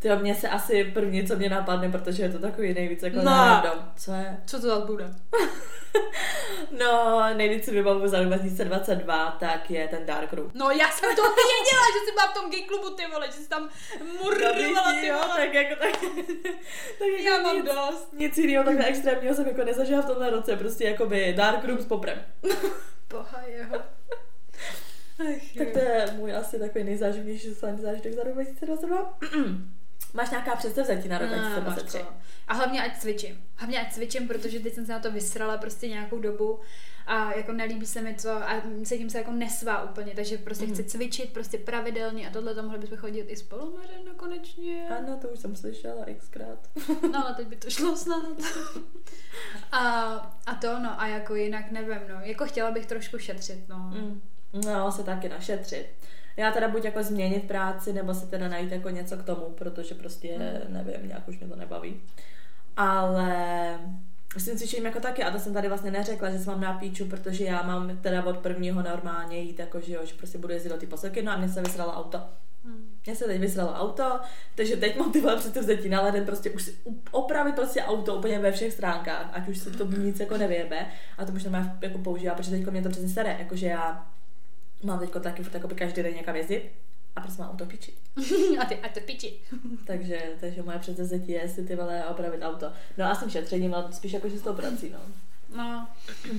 [0.04, 3.22] Ty mě se asi první, co mě napadne, protože je to takový nejvíc jako no.
[3.24, 3.92] random.
[3.96, 4.36] Co je?
[4.46, 5.14] Co to tak bude?
[6.78, 10.50] no, nejvíc si vybavu za 2022, tak je ten Dark Room.
[10.54, 13.32] No já jsem to věděla, že jsi byla v tom gay klubu, ty vole, že
[13.32, 13.68] jsi tam
[14.22, 15.36] murdovala, ty vole.
[15.36, 16.00] tak jako tak,
[16.98, 18.12] tak jako já mám nic, dost.
[18.12, 21.86] Nic jiného takhle extrémního jsem jako nezažila v tomhle roce, prostě jakoby Dark Room s
[21.86, 22.18] poprem.
[23.10, 23.76] Boha jeho.
[25.18, 29.18] Ach, tak to je můj asi takový nejzáživnější zážitek za rok 2022.
[30.14, 31.98] Máš nějaká představzetí na rok 2023?
[31.98, 32.08] No,
[32.48, 33.44] a hlavně ať cvičím.
[33.54, 36.60] Hlavně ať cvičím, protože teď jsem se na to vysrala prostě nějakou dobu
[37.06, 40.72] a jako nelíbí se mi to a cítím se jako nesvá úplně, takže prostě mm.
[40.72, 44.88] chci cvičit prostě pravidelně a tohle to mohli bychom chodit i spolu Marina, konečně.
[44.98, 46.70] Ano, to už jsem slyšela xkrát.
[47.12, 48.22] no ale teď by to šlo snad.
[49.72, 49.82] a,
[50.46, 53.76] a to no a jako jinak nevím no, jako chtěla bych trošku šetřit no.
[53.94, 54.20] Mm.
[54.66, 55.86] No, se taky našetřit
[56.36, 59.94] já teda buď jako změnit práci, nebo si teda najít jako něco k tomu, protože
[59.94, 62.00] prostě, nevím, nějak už mě to nebaví.
[62.76, 63.78] Ale
[64.36, 66.72] s tím cvičením jako taky, a to jsem tady vlastně neřekla, že jsem mám na
[66.72, 70.52] píču, protože já mám teda od prvního normálně jít, jako že jo, že prostě budu
[70.52, 72.20] jezdit do ty posilky, no a mě se vysralo auto.
[72.64, 72.88] Hmm.
[73.06, 74.20] Mně se teď vysralo auto,
[74.54, 76.74] takže teď mám tyhle předsevzetí na leden prostě už si
[77.10, 80.86] opravit prostě auto úplně ve všech stránkách, ať už se to nic jako nevyjebe
[81.18, 84.06] a to už nemá jako používá, protože teď mě to přesně staré, jakože já
[84.84, 86.70] mám teď taky furt jako každý den někam jezdit
[87.16, 87.92] a prostě mám auto piči.
[88.60, 89.40] a ty, a to piči.
[89.86, 92.72] takže, takže moje předsevzetí je si ty vole opravit auto.
[92.98, 94.98] No a s tím šetřením, ale spíš jako, že s tou prací, no.
[95.56, 95.88] No.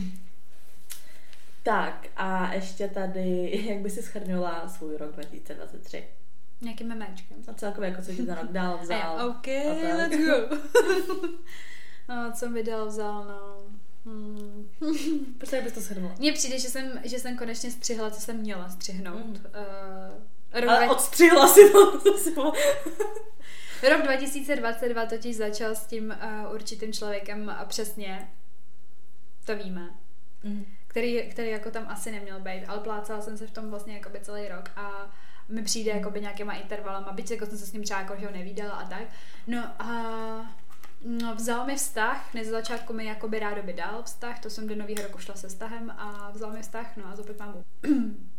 [1.64, 6.04] tak a ještě tady, jak by si schrnula svůj rok 2023?
[6.62, 7.38] Nějakým memečkem.
[7.48, 9.20] A celkově, jako co ti ten rok dal, vzal.
[9.20, 10.58] A OK, a let's go.
[12.10, 13.58] no, co mi dal, vzal, no.
[14.06, 14.70] Hmm.
[15.38, 16.16] Proč bys to shrnula?
[16.20, 19.26] Mně přijde, že jsem, že jsem konečně střihla, co jsem měla střihnout.
[19.26, 19.32] Mm.
[19.32, 21.70] Uh, rok Ale odstřihla si
[22.36, 22.54] to.
[23.90, 26.16] rok 2022 totiž začal s tím
[26.46, 28.32] uh, určitým člověkem a přesně
[29.46, 29.90] to víme.
[30.44, 30.66] Mm.
[30.88, 34.20] Který, který jako tam asi neměl být, ale plácala jsem se v tom vlastně jakoby
[34.20, 35.12] celý rok a
[35.50, 38.32] mi přijde jakoby nějakýma intervalama, byť jako jsem se s ním třeba jako, že ho
[38.32, 39.04] nevídala a tak.
[39.48, 40.56] No a
[41.08, 44.76] No, vzal mi vztah, ne z začátku mi jakoby by dal vztah, to jsem do
[44.76, 47.64] nového roku šla se vztahem a vzal mi vztah, no a zopět mám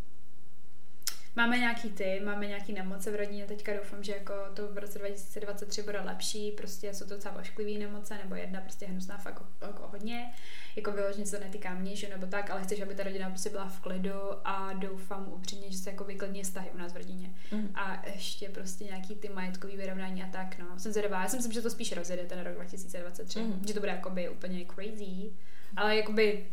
[1.36, 4.98] Máme nějaký ty, máme nějaký nemoce v rodině, teďka doufám, že jako to v roce
[4.98, 9.88] 2023 bude lepší, prostě jsou to docela ošklivý nemoce, nebo jedna prostě hnusná fakt jako
[9.88, 10.32] hodně
[10.76, 13.50] jako vyloženě se to netýká mě, že nebo tak, ale chceš, aby ta rodina prostě
[13.50, 14.12] byla v klidu
[14.44, 17.34] a doufám upřímně, že se jako vyklidní vztahy u nás v rodině.
[17.52, 17.70] Mm.
[17.74, 20.78] A ještě prostě nějaký ty majetkový vyrovnání a tak, no.
[20.78, 23.62] Jsem zvědavá, já si myslím, že to spíš rozjede ten rok 2023, mm.
[23.66, 25.30] že to bude jakoby úplně crazy,
[25.76, 26.46] ale jakoby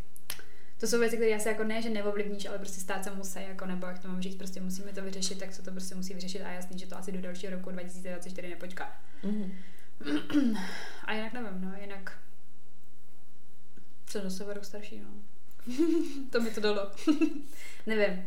[0.79, 3.39] to jsou věci, které já se jako ne, že neovlivníš, ale prostě stát se musí,
[3.47, 6.13] jako nebo jak to mám říct, prostě musíme to vyřešit, tak se to prostě musí
[6.13, 9.01] vyřešit a jasný, že to asi do dalšího roku 2024 nepočká.
[9.23, 9.51] Mm.
[11.05, 12.17] a jinak nevím, no, jinak
[14.09, 15.09] jsem zase rok starší, no.
[16.29, 16.91] to mi to dalo.
[17.85, 18.23] Nevím.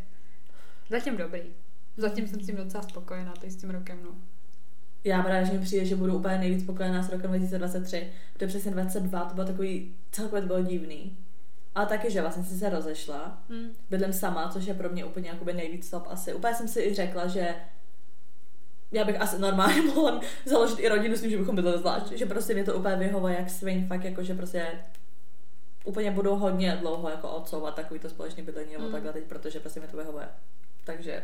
[0.91, 1.41] Zatím dobrý.
[1.97, 4.11] Zatím jsem s tím docela spokojená, teď s tím rokem, no.
[5.05, 8.71] Já právě, že mi přijde, že budu úplně nejvíc spokojená s rokem 2023, protože přesně
[8.71, 11.17] 22 to bylo takový, celkově to bylo divný.
[11.77, 13.71] Ale taky, že vlastně jsem se rozešla, hmm.
[13.91, 16.35] bydlím sama, což je pro mě úplně jakoby nejvíc top asi.
[16.35, 17.55] Úplně jsem si i řekla, že
[18.93, 22.12] já bych asi normálně mohla založit i rodinu s tím, že bychom bydleli zvlášť.
[22.12, 24.67] Že prostě mě to úplně vyhovuje jak svin, fakt jako, že prostě
[25.85, 28.93] úplně budu hodně dlouho jako odsouvat takový to společný bydlení nebo mm.
[28.93, 30.29] takhle teď, protože prostě mi to vyhovuje.
[30.85, 31.23] Takže...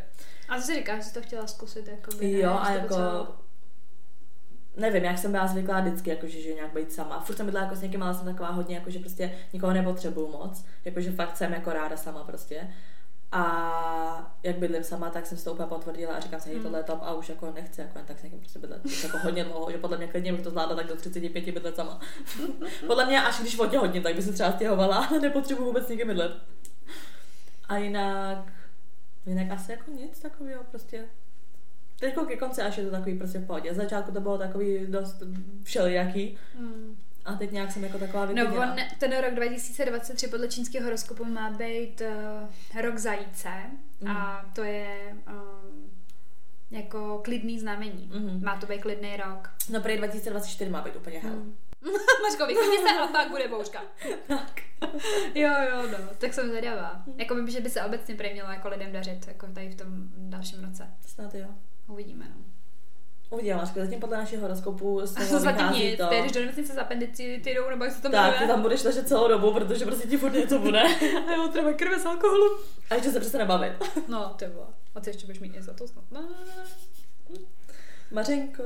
[0.49, 1.89] A co si říkáš, že jsi to chtěla zkusit?
[1.89, 2.89] Jakoby, jo, a jako...
[2.89, 3.52] Potřeba...
[4.77, 7.21] Nevím, jak jsem byla zvyklá vždycky, jakože, že nějak být sama.
[7.21, 10.65] Furt jsem bydlela jako s někým, ale jsem taková hodně, jakože prostě nikoho nepotřebuju moc.
[10.85, 12.69] Jakože fakt jsem jako ráda sama prostě.
[13.33, 16.79] A jak bydlím sama, tak jsem si to úplně potvrdila a říkám si, hej, tohle
[16.79, 18.85] je top a už jako nechci jako jen tak s někým prostě bydlet.
[18.85, 21.77] Už jako hodně dlouho, že podle mě klidně bych to zvládla tak do 35 bydlet
[21.77, 22.01] sama.
[22.87, 26.07] podle mě až když hodně hodně, tak by se třeba stěhovala, ale nepotřebuji vůbec někým
[26.07, 26.33] bydlet.
[27.69, 28.53] A jinak,
[29.27, 31.09] jinak asi jako nic takového prostě.
[32.03, 33.75] Teď ke konci až je to takový prostě v pohodě.
[33.75, 35.23] Z začátku to bylo takový dost
[35.63, 36.39] všelijaký.
[36.59, 36.97] Mm.
[37.25, 38.67] A teď nějak jsem jako taková vyklidněná.
[38.67, 42.03] No on, ten rok 2023 podle čínského horoskopu má být
[42.75, 43.49] uh, rok zajíce
[44.01, 44.11] mm.
[44.11, 45.91] a to je um,
[46.71, 48.11] jako klidný znamení.
[48.15, 48.45] Mm.
[48.45, 49.51] Má to být klidný rok.
[49.71, 51.37] No prý 2024 má být úplně hell.
[51.83, 51.93] Mm.
[52.23, 53.83] Mařko, vyklidně se a pak bude bouřka.
[54.29, 54.61] tak.
[55.35, 57.03] jo, jo, no, tak jsem zvědavá.
[57.07, 57.21] Mm.
[57.21, 59.89] Jako by, že by se obecně prý mělo jako lidem dařit, jako tady v tom
[60.17, 60.91] dalším roce.
[61.07, 61.49] Snad jo.
[61.89, 62.45] Uvidíme, no.
[63.31, 66.09] Uvidíme, Mařko, zatím podle našeho horoskopu toho zatím nic, to.
[66.21, 69.29] když do nemocnice s apendicitidou, nebo jak se to Tak, ty tam budeš ležet celou
[69.29, 70.83] dobu, protože prostě ti furt něco bude.
[71.29, 72.59] a jo, třeba krve z alkoholu.
[72.91, 73.73] A ještě se přestane bavit.
[74.09, 74.69] no, to bylo.
[74.95, 76.05] A ty ještě budeš mít něco to snad.
[76.11, 76.29] No.
[78.11, 78.63] Mařenko.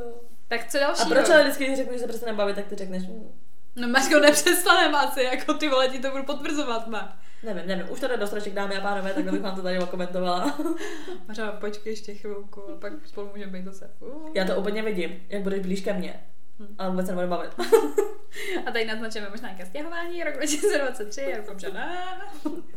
[0.48, 1.02] Tak co další?
[1.02, 3.30] A proč ale vždycky, když řeknu, že se přestane bavit, tak ty řekneš, hm.
[3.76, 7.18] No Mařko, nepřestanem asi, jako ty vole, ti to budu potvrzovat, má.
[7.42, 9.78] Nevím, nevím, už to jde do strašek, dámy a pánové, tak bych vám to tady
[9.78, 10.58] okomentovala.
[11.28, 13.90] Mařa, počkej ještě chvilku a pak spolu můžeme být zase.
[14.00, 14.30] Uh.
[14.34, 16.20] Já to úplně vidím, jak budeš blíž ke mně.
[16.58, 16.74] Hmm.
[16.78, 17.50] Ale vůbec se nebudu bavit.
[18.66, 21.98] a tady naznačíme možná nějaké stěhování, rok 2023, já doufám, že ne.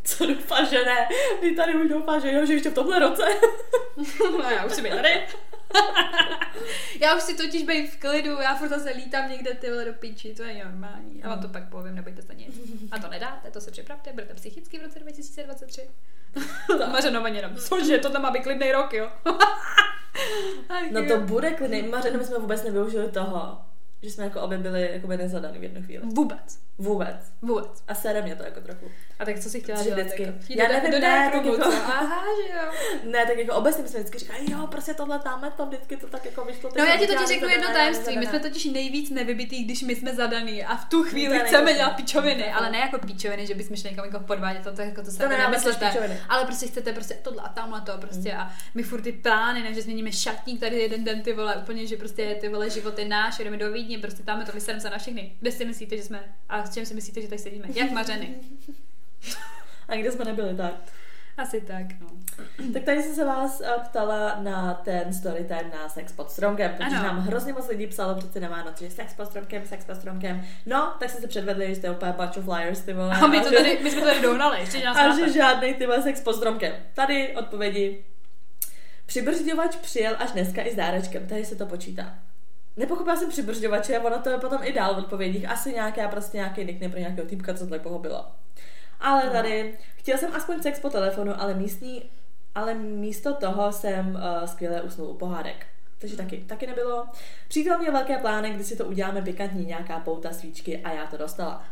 [0.04, 1.08] Co doufám, že ne?
[1.40, 3.24] Ty tady už doufám, že jo, že ještě v tomhle roce.
[4.32, 5.10] no já už si být tady.
[7.00, 10.34] já už si totiž být v klidu, já furt zase lítám někde ty do píči,
[10.34, 11.24] to je normální.
[11.24, 12.60] A vám to pak povím, nebojte se nic.
[12.92, 15.90] A to nedáte, to se připravte, budete psychicky v roce 2023.
[16.92, 19.12] Mařeno jenom, cože, to tam má být klidný rok, jo?
[20.92, 21.82] no to bude klidný.
[21.82, 23.62] Mařeno, my jsme vůbec nevyužili toho,
[24.02, 26.04] že jsme jako obě byli jako nezadaný v jednu chvíli.
[26.06, 26.60] Vůbec.
[26.78, 27.16] Vůbec.
[27.42, 27.84] Vůbec.
[27.88, 28.92] A sere mě to jako trochu.
[29.20, 30.00] A tak co si chtěla dělat?
[30.00, 30.24] Vždycky.
[30.24, 32.72] Jako, já nevím, do ne, tak jako, Aha, že jo.
[33.12, 36.26] Ne, tak jako obecně jsme vždycky říkali, jo, prostě tohle tamhle to vždycky to tak
[36.26, 36.70] jako vyšlo.
[36.78, 40.16] No já ti totiž řeknu jedno tajemství, my jsme totiž nejvíc nevybitý, když my jsme
[40.16, 43.90] zadaný a v tu chvíli chceme dělat pičoviny, ale ne jako pičoviny, že bychom šli
[43.90, 47.42] někam jako podvádět, to, to, jako to se to nemyslíte, ale prostě chcete prostě tohle
[47.42, 51.04] a tamhle to prostě a my furt ty plány, ne, že změníme šatník tady jeden
[51.04, 54.24] den ty vole, úplně, že prostě ty vole život je náš, jdeme do Vídně, prostě
[54.24, 55.32] tam to vyserem se na všechny.
[55.40, 57.68] Kde si myslíte, že jsme a s čem si myslíte, že tady sedíme?
[57.76, 58.36] Jak mařeny.
[59.88, 60.74] A kde jsme nebyli, tak.
[61.38, 62.08] Asi tak, no.
[62.74, 66.96] Tak tady jsem se vás eh, ptala na ten storytime na sex pod stromkem, protože
[66.96, 67.04] ano.
[67.04, 70.46] nám hrozně moc lidí psalo přece na Vánoce, sex pod stromkem, sex pod stromkem.
[70.66, 73.18] No, tak jsme se předvedli, že jste úplně bunch of liars, ty vole.
[73.18, 76.22] A my, to tady, my jsme to tady dohnali, ještě A že žádný ty sex
[76.22, 76.74] pod stromkem.
[76.94, 78.06] Tady odpovědi.
[79.06, 82.29] Přibrzďovač přijel až dneska i s dárečkem, tady se to počítá.
[82.78, 85.50] Nepochopila jsem přibržďovače, ono to je potom i dál v odpovědích.
[85.50, 88.36] Asi nějaká prostě nějaký nickname pro nějakého týpka, co to pochopila.
[89.00, 89.32] Ale no.
[89.32, 92.10] tady, chtěl jsem aspoň sex po telefonu, ale místní,
[92.56, 95.66] ale místo toho jsem uh, skvěle usnul u pohádek.
[95.98, 97.08] Takže taky, taky nebylo.
[97.48, 101.18] Přítel měl velké plány, kdy si to uděláme pikantní, nějaká pouta, svíčky a já to
[101.18, 101.66] dostala.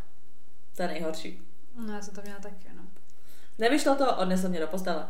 [0.76, 1.42] To je nejhorší.
[1.86, 2.84] No já jsem to měla taky, no.
[3.58, 5.08] Nevyšlo to, odnesl mě do postele.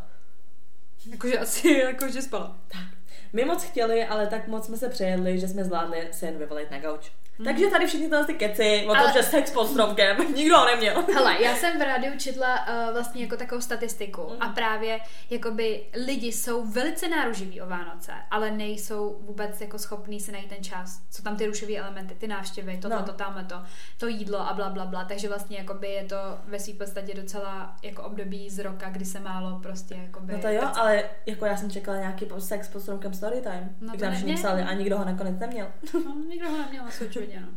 [1.06, 2.58] Jakože asi, jakože spala.
[2.68, 2.97] Tak.
[3.34, 6.72] My moc chtěli, ale tak moc jsme se přejedli, že jsme zvládli se jen vyvolit
[6.72, 7.12] na gauč.
[7.40, 7.46] Mm.
[7.46, 9.14] Takže tady všichni tyhle ty keci o tom, Ale...
[9.14, 11.06] že sex pod stromkem, nikdo ho neměl.
[11.14, 14.38] Hele, já jsem v rádiu četla uh, vlastně jako takovou statistiku mm.
[14.40, 20.32] a právě jakoby lidi jsou velice náruživí o Vánoce, ale nejsou vůbec jako schopní si
[20.32, 21.02] najít ten čas.
[21.10, 23.06] Co tam ty rušové elementy, ty návštěvy, tohle, no.
[23.06, 23.56] to, tamhle to,
[23.98, 25.06] to jídlo a bla, bla, bla.
[25.06, 29.20] Takže vlastně jakoby je to ve svým podstatě docela jako období z roka, kdy se
[29.20, 30.34] málo prostě jakoby...
[30.34, 34.24] No to jo, ale jako já jsem čekala nějaký sex pod stromkem storytime, no když
[34.24, 35.68] nám psali a nikdo ho nakonec neměl.
[36.06, 36.84] No, nikdo ho neměl,
[37.28, 37.48] očividně,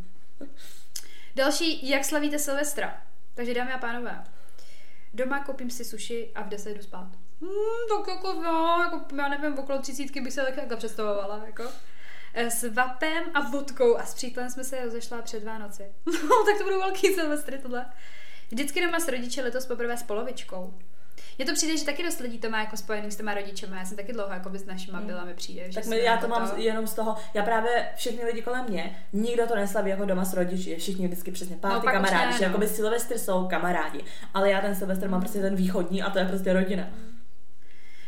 [0.41, 0.47] no.
[1.35, 3.03] Další, jak slavíte Silvestra?
[3.35, 4.25] Takže dámy a pánové,
[5.15, 7.09] doma koupím si suši a v 10 jdu spát.
[7.41, 11.65] Hmm, tak jako no, jako, já nevím, okolo třicítky bych se tak jako představovala, jako.
[12.35, 15.93] Eh, s vapem a vodkou a s přítelem jsme se rozešla před Vánoci.
[16.07, 17.87] No, tak to budou velký silvestry tohle.
[18.51, 20.79] Vždycky doma s rodiči letos poprvé s polovičkou.
[21.39, 23.77] Mně to přijde, že taky dost lidí to má jako spojený s těma rodičema.
[23.77, 25.07] Já jsem taky dlouho jako s našima hmm.
[25.07, 25.63] byla, mi přijde.
[25.75, 26.57] Tak my, já to mám to...
[26.57, 30.35] jenom z toho, já právě všechny lidi kolem mě, nikdo to neslaví jako doma s
[30.35, 34.05] rodiči, všichni vždycky přesně párty no, kamarádi, že jako by Silvestr jsou kamarádi,
[34.35, 36.89] ale já ten Silvestr mám prostě ten východní a to je prostě rodina.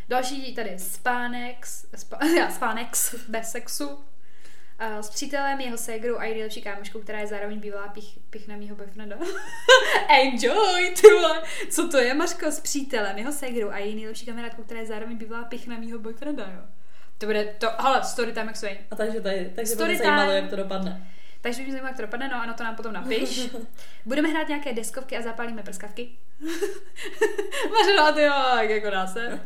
[0.08, 2.88] Další tady spánek, spa, já, spánek
[3.28, 3.98] bez sexu,
[5.00, 9.16] s přítelem, jeho ségrou a nejlepší kámoškou, která je zároveň bývalá pich, pichna mýho boyfrienda.
[10.08, 11.08] Enjoy, ty.
[11.70, 12.46] Co to je, Mařko?
[12.46, 16.44] S přítelem, jeho ségrou a její nejlepší kamarádkou, která je zároveň bývalá pichna mýho boyfrienda,
[16.44, 16.62] jo.
[17.18, 20.50] To bude to, hele, story time jak A takže tady, takže story by zajímalo, jak
[20.50, 21.10] to dopadne.
[21.40, 23.50] Takže mě zajímá, jak to dopadne, no ano, to nám potom napiš.
[24.06, 26.08] Budeme hrát nějaké deskovky a zapálíme prskavky.
[27.72, 29.40] Mařena, ty jo, jak jako dá se.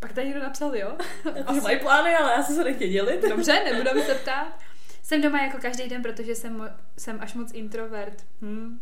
[0.00, 0.96] Pak tady někdo napsal, jo?
[1.46, 3.28] Asi mají plány, ale já se se nechtěl dělit.
[3.28, 4.58] Dobře, nebudeme se ptát.
[5.02, 8.24] Jsem doma jako každý den, protože jsem, jsem až moc introvert.
[8.42, 8.80] Hm.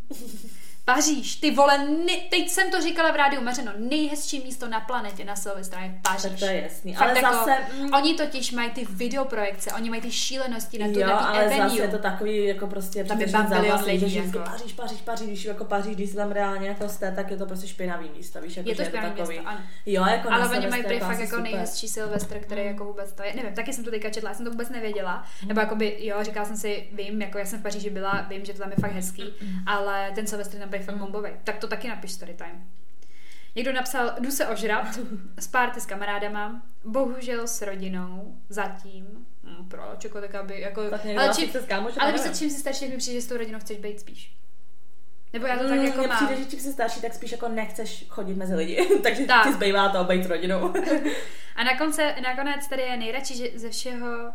[0.95, 5.25] Paříž, ty vole, ne, teď jsem to říkala v rádiu Mařeno, nejhezčí místo na planetě
[5.25, 6.23] na Silvestra je Paříž.
[6.23, 7.51] Tak to je jasný, Fakt ale jako, zase...
[7.79, 11.47] Mm, Oni totiž mají ty videoprojekce, oni mají ty šílenosti na tu jo, na ale
[11.47, 11.69] Avenue.
[11.69, 14.39] zase je to takový, jako prostě Tam je závazný, lidí, že jako.
[14.39, 17.47] Paříž, Paříž, Paříž, když jako Paříž, když se tam reálně jako jste, tak je to
[17.47, 19.37] prostě špinavý místo, víš, jako, je to špinavý takový.
[19.37, 19.61] město, ano.
[19.87, 21.43] Jo, jako Ale oni mají prý fakt jako super.
[21.43, 23.33] nejhezčí Silvestr, který jako vůbec to je.
[23.37, 25.25] Nevím, taky jsem to teďka četla, já jsem to vůbec nevěděla.
[25.47, 28.53] Nebo jakoby, jo, říkala jsem si, vím, jako já jsem v Paříži byla, vím, že
[28.53, 29.35] to tam je fakt hezký,
[29.67, 31.31] ale ten Silvestr fakt bombový.
[31.45, 32.65] Tak to taky napiš story time.
[33.55, 34.99] Někdo napsal, jdu se ožrat,
[35.39, 39.27] z párty s kamarádama, bohužel s rodinou, zatím.
[39.45, 40.91] Hm, proč, jako tak aby, jako...
[40.91, 41.67] Tak ale či, chce s
[41.99, 42.35] ale nevím.
[42.35, 44.35] čím si starší, jak mi přijde, že s tou rodinou chceš být spíš.
[45.33, 46.17] Nebo já to tak Mm, jako mně mám.
[46.27, 49.47] přijde, že čím jsi starší, tak spíš jako nechceš chodit mezi lidi, takže Tak.
[49.47, 50.75] ti zbývá to být s rodinou.
[51.57, 54.33] A na konce, nakonec tady je nejradši, že ze všeho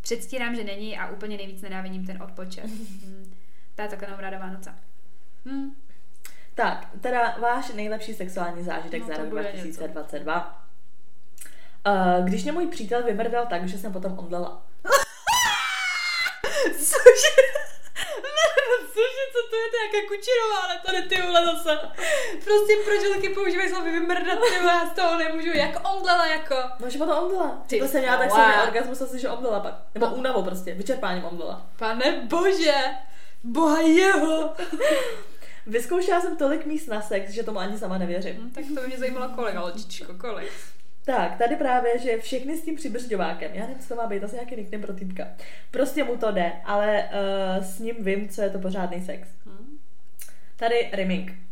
[0.00, 2.64] předstírám, že není a úplně nejvíc nenávidím ten odpočet.
[2.64, 3.32] Hmm.
[3.74, 4.74] To je takhle ráda Vánoce.
[5.46, 5.76] Hmm.
[6.54, 10.66] tak, teda váš nejlepší sexuální zážitek No, za to rok bude 2022.
[11.86, 14.62] Uh, když mě můj přítel vymrdal tak, že jsem potom omdlela.
[16.72, 17.36] Cože?
[18.94, 21.78] Cože, co to je, to je jaká kučirová, ale tady ty vole zase.
[22.44, 26.56] Prostě proč taky používají slovy vymrdat, ty já z toho nemůžu, jak omdlela, jako.
[26.80, 27.62] No, že potom omdlela.
[27.66, 29.74] Ty to jsem měla tak silný orgasmus, asi, že omdlela pak.
[29.94, 31.66] Nebo únavou prostě, vyčerpáním omdlela.
[31.76, 32.74] Pane bože,
[33.44, 34.54] boha jeho.
[35.66, 38.36] Vyzkoušela jsem tolik míst na sex, že tomu ani sama nevěřím.
[38.36, 40.52] Hm, tak to by mě zajímalo kolik, holčičko, kolik.
[41.04, 44.34] Tak, tady právě, že všechny s tím přibržďovákem, já nevím, co to má být, asi
[44.34, 45.28] nějaký nickname pro týpka.
[45.70, 49.28] Prostě mu to jde, ale uh, s ním vím, co je to pořádný sex.
[49.46, 49.78] Hm?
[50.56, 51.49] Tady rimming.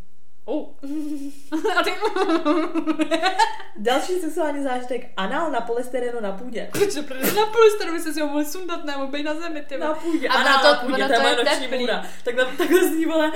[0.51, 0.67] Oh.
[1.79, 1.93] A ty...
[3.77, 6.69] Další sexuální zážitek, anal na polystyrenu na půdě.
[6.73, 9.65] Proč to prdele na polystyrenu by se si ho mohli sundat nebo být na zemi,
[9.69, 11.79] ty Na půdě, A anal ono na to- půdě, to je to moje je noční
[11.79, 12.05] můra.
[12.25, 13.33] Takhle, takhle zní, vole,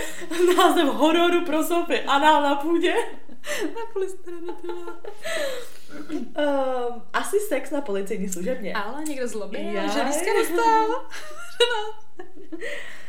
[0.56, 2.00] název hororu pro Sofy.
[2.00, 2.94] Anal na půdě.
[3.74, 4.68] Na polystyrenu, ty.
[6.16, 8.74] Um, asi sex na policejní služebně.
[8.74, 9.88] Ale někdo zlobí, Jaj.
[9.88, 11.04] že lístka dostal.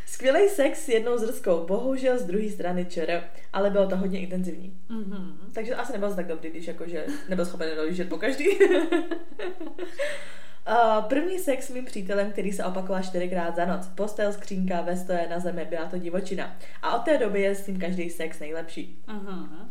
[0.06, 4.80] Skvělý sex s jednou zrskou, bohužel z druhé strany čer, ale bylo to hodně intenzivní.
[4.88, 5.50] Mhm.
[5.52, 8.48] Takže asi nebyl tak dobrý, když jakože nebyl schopen dojíždět po každý.
[8.58, 8.64] Uh,
[11.08, 13.86] první sex s mým přítelem, který se opakoval čtyřikrát za noc.
[13.94, 16.56] Postel, skřínka, vestoje na zemi, byla to divočina.
[16.82, 19.02] A od té doby je s tím každý sex nejlepší.
[19.06, 19.70] Mhm.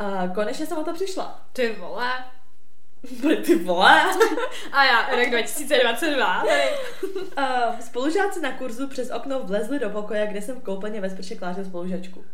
[0.00, 1.46] Uh, konečně jsem o to přišla.
[1.52, 2.12] Ty vole.
[3.44, 4.02] Ty vole!
[4.72, 6.44] A já, rok 2022.
[6.46, 6.62] tady.
[7.38, 11.34] Uh, spolužáci na kurzu přes okno vlezli do pokoje, kde jsem v koupelně ve sprše
[11.34, 12.24] klářil spolužačku.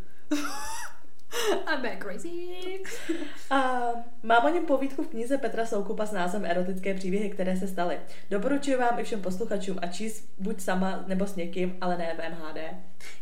[1.66, 2.30] I'm back crazy.
[3.50, 3.82] A
[4.22, 7.98] mám o něm povídku v knize Petra Soukupa s názvem Erotické příběhy, které se staly.
[8.30, 12.30] Doporučuji vám i všem posluchačům a číst buď sama nebo s někým, ale ne v
[12.30, 12.58] MHD.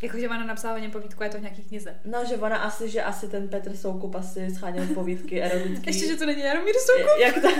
[0.02, 1.94] Jakože ona napsala o něm povídku, je to v nějaký knize.
[2.04, 5.86] No, že ona asi, že asi ten Petr Soukup asi scháněl povídky erotický.
[5.86, 7.20] Ještě, že to není Jaromír Soukup.
[7.20, 7.50] jak, ta,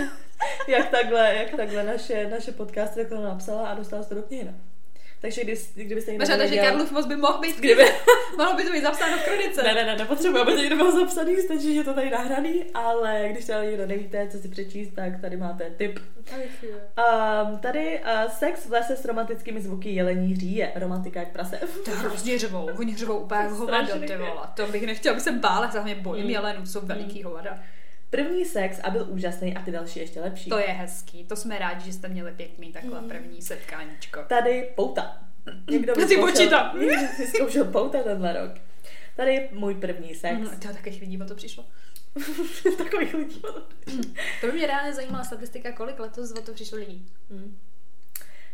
[0.68, 4.50] jak, takhle, jak takhle naše, naše podcasty takhle napsala a dostala se do knihy.
[5.20, 7.84] Takže když, kdybyste někdo Možná, že nevěděl- Karlův moc by mohl být, Kdyby...
[8.38, 9.62] mohlo by to být zapsáno v kronice.
[9.62, 12.64] Ne, ne, ne, nepotřebuji, aby to někdo byl zapsaný, stačí, že je to tady nahraný,
[12.74, 15.98] ale když tady někdo nevíte, co si přečíst, tak tady máte tip.
[17.46, 21.60] Um, tady uh, sex v lese s romantickými zvuky jelení hříje, romantika jak prase.
[21.84, 24.06] To je hrozně řvou, oni řvou úplně jak hovado, Strašný.
[24.06, 24.40] ty vole.
[24.54, 26.30] To bych nechtěla, abych se bála, já mě bojím Mm.
[26.30, 27.58] jelenů, jsou veliký hovada.
[28.10, 30.50] První sex a byl úžasný a ty další ještě lepší.
[30.50, 34.20] To je hezký, to jsme rádi, že jste měli pěkný takhle první setkáníčko.
[34.28, 35.18] Tady pouta.
[35.70, 36.72] Někdo Ty vyzkoušel- počítá.
[36.78, 38.52] Někdo vyzkoušel pouta tenhle rok.
[39.16, 40.38] Tady je můj první sex.
[40.38, 41.64] Mm, to takových lidí o to přišlo.
[42.78, 43.42] Takových lidí.
[44.40, 47.06] To by mě reálně zajímala statistika, kolik letos o to přišlo lidí.
[47.30, 47.58] Mm.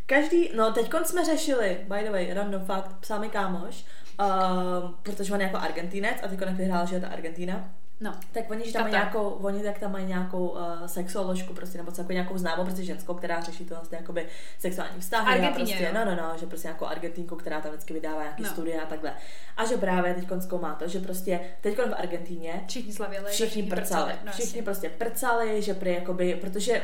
[0.05, 3.85] Každý, no teď jsme řešili, by the way, random fact, psal mi kámoš,
[4.19, 8.51] um, protože on je jako Argentinec a teď vyhrál, že je ta Argentina, No, tak
[8.51, 12.11] oni, že tam mají nějakou, oni tak tam mají nějakou uh, sexuoložku prostě, nebo jako
[12.11, 14.25] nějakou známou prostě ženskou, která řeší to vlastně jakoby
[14.59, 15.27] sexuální vztahy.
[15.27, 18.43] a Argentině, prostě, no, no, no, že prostě nějakou Argentinku, která tam vždycky vydává nějaký
[18.43, 18.49] No.
[18.49, 19.13] studie a takhle.
[19.57, 23.25] A že právě teď zkoumá to, že prostě teď v Argentíně všichni slavěli.
[23.31, 24.13] všichni prcali.
[24.25, 24.63] No, všichni jasně.
[24.63, 26.83] prostě prcali, že prý jakoby, protože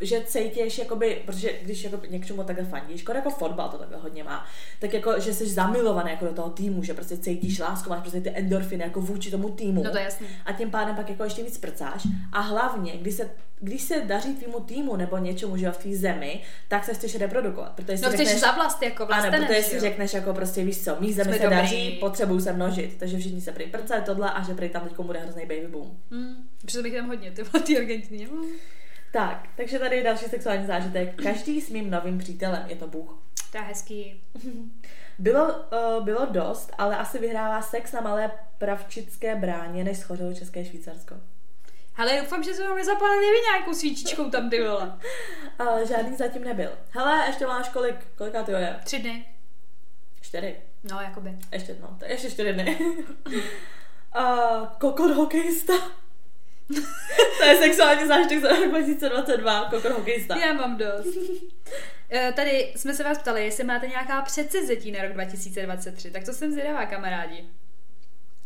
[0.00, 4.24] že cítíš jakoby, protože když jako něčemu takhle fandíš, skoro jako fotbal to takhle hodně
[4.24, 4.46] má,
[4.80, 8.20] tak jako, že jsi zamilovaný jako do toho týmu, že prostě cítíš lásku, máš prostě
[8.20, 9.82] ty endorfiny jako vůči tomu týmu.
[9.82, 10.26] No to je jasný.
[10.46, 14.34] A tím pádem pak jako ještě víc prcáš a hlavně, když se, když se daří
[14.34, 17.72] tvýmu týmu nebo něčemu, že v té zemi, tak se chceš reprodukovat.
[17.72, 20.96] Protože no chceš za vlast jako vlastenec, Ano, protože si řekneš jako prostě víš co,
[21.00, 21.56] mý zemi Jsme se dobrý.
[21.56, 25.00] daří, potřebuju se množit, takže všichni se prý prcají tohle a že prý tam teď
[25.00, 25.96] bude hrozný baby boom.
[26.10, 28.26] Hmm, protože bych tam hodně, ty ty Argentině.
[28.26, 28.44] Hmm.
[29.12, 31.22] Tak, takže tady je další sexuální zážitek.
[31.22, 33.18] Každý s mým novým přítelem, je to Bůh.
[33.52, 34.20] To je hezký.
[35.18, 35.54] Bylo,
[35.98, 41.14] uh, bylo dost, ale asi vyhrává sex na malé pravčické bráně, než schořilo České Švýcarsko.
[41.94, 44.98] Hele, doufám, že jsme ho nezapálili vy nějakou svíčičkou tam, ty vole.
[45.60, 46.70] Uh, žádný zatím nebyl.
[46.90, 48.76] Hele, ještě máš kolik, kolika ty je?
[48.84, 49.26] Tři dny.
[50.20, 50.56] Čtyři.
[50.90, 51.38] No, jakoby.
[51.52, 52.78] Ještě, no, to je ještě čtyři dny.
[54.16, 55.72] uh, kokot hokejista.
[57.38, 60.36] to je sexuální zážitek za rok 2022, kokor hokejista.
[60.36, 61.18] Já mám dost.
[62.10, 66.32] Eh, tady jsme se vás ptali, jestli máte nějaká předsevzetí na rok 2023, tak to
[66.32, 67.44] jsem zvědavá, kamarádi.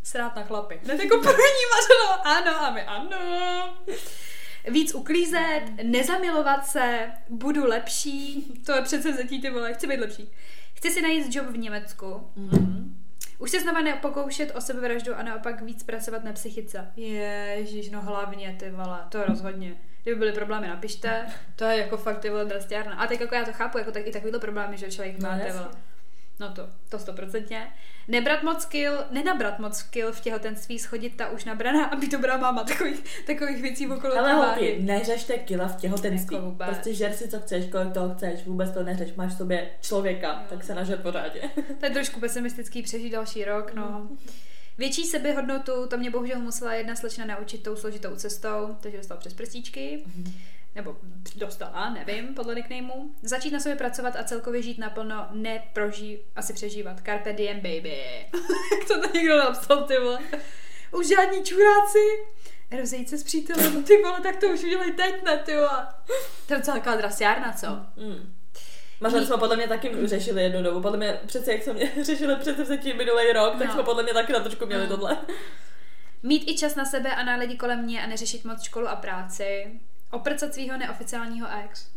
[0.03, 0.81] Srát na chlapy.
[0.87, 3.19] Ne jako první mařeno, ano, a my ano.
[4.69, 10.33] Víc uklízet, nezamilovat se, budu lepší, to je přece vzetí, ty vole, chci být lepší.
[10.75, 12.31] Chci si najít job v Německu.
[12.37, 12.93] Mm-hmm.
[13.39, 16.93] Už se znova nepokoušet o sebevraždu a naopak víc pracovat na psychice.
[16.97, 19.77] Ježíš, no hlavně ty vole, to rozhodně.
[20.03, 21.27] Kdyby byly problémy, napište.
[21.57, 22.95] To je jako fakt ty vole drastiárna.
[22.95, 25.45] A tak jako já to chápu, jako tak, i takovýhle problémy, že člověk má no,
[25.45, 25.71] ty vole.
[26.41, 27.67] No to, to stoprocentně.
[28.09, 32.37] Nebrat moc kill, nenabrat moc kill v těhotenství, schodit ta už nabraná a být dobrá
[32.37, 36.37] máma, takových, takových věcí okolo Ale holky, neřešte kila v těhotenství.
[36.37, 39.71] Jako prostě žer si, co chceš, kolik toho chceš, vůbec to neřeš, máš v sobě
[39.81, 40.45] člověka, no.
[40.49, 41.41] tak se nažer pořádě.
[41.81, 44.09] To je trošku pesimistický přežít další rok, no.
[44.79, 49.35] Větší sebehodnotu, to mě bohužel musela jedna slečna naučit tou složitou cestou, takže dostala přes
[49.35, 50.05] prstíčky.
[50.07, 50.33] Mm-hmm
[50.75, 50.97] nebo
[51.37, 53.15] dostala, nevím, podle nicknameu.
[53.23, 57.01] Začít na sobě pracovat a celkově žít naplno, neproží, asi přežívat.
[57.05, 58.27] Carpe diem, baby.
[58.73, 60.19] Jak to to někdo napsal, ty vole.
[60.93, 61.99] Už žádní čuráci.
[62.79, 65.87] Rozejít se s přítelem, ty vole, tak to už udělej teď, ne, ty vole.
[66.47, 67.67] To je docela taková drasiárna, co?
[67.97, 68.35] Mm.
[69.01, 70.83] Možná jsme podle mě taky řešili jednu dobu.
[70.83, 73.73] Podle mě přece, jak jsme mě řešili přece tím minulý rok, tak no.
[73.73, 74.97] jsme podle mě taky na trošku měli no.
[74.97, 75.17] tohle.
[76.23, 78.97] Mít i čas na sebe a na lidi kolem mě a neřešit moc školu a
[78.97, 79.81] práci.
[80.13, 81.91] Oprcat svého neoficiálního ex.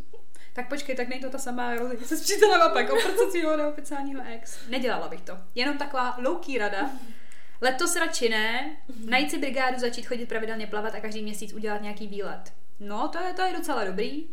[0.52, 3.56] Tak počkej, tak není to ta samá rozhodně se s přítelem a pak oprcat svého
[3.56, 4.58] neoficiálního ex.
[4.68, 5.38] Nedělala bych to.
[5.54, 6.90] Jenom taková louký rada.
[7.60, 8.76] Letos radši ne.
[9.04, 12.52] Najít si brigádu, začít chodit pravidelně plavat a každý měsíc udělat nějaký výlet.
[12.80, 14.26] No, to je, to je docela dobrý.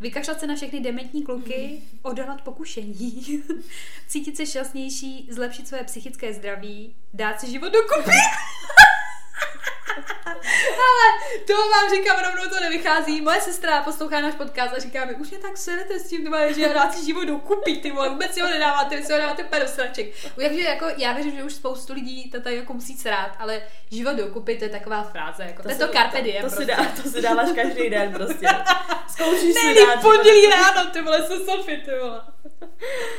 [0.00, 3.42] Vykašlat se na všechny dementní kluky, odolat pokušení,
[4.08, 8.10] cítit se šťastnější, zlepšit své psychické zdraví, dát si život do kupy.
[10.86, 11.06] Ale
[11.46, 13.20] to vám říkám, rovnou to nevychází.
[13.20, 16.46] Moje sestra poslouchá náš podcast a říká mi, už mě tak sedete s tím, tyma,
[16.46, 16.54] že
[16.92, 19.68] si život dokupí, ty vole, vůbec si ho nedáváte, vy si ho dáváte úplně do
[19.68, 20.14] sraček.
[20.36, 24.16] Takže jako, já věřím, že už spoustu lidí to tady jako musí srát, ale život
[24.16, 26.44] dokupit, to je taková fráze, jako, to, to je to carpe diem.
[26.44, 26.72] To, to, prostě.
[26.72, 28.46] si dá, to si dáváš každý den prostě.
[29.08, 30.00] Zkoušíš si dát.
[30.00, 32.20] pondělí ráno, ty vole, se Sofie, ty vole.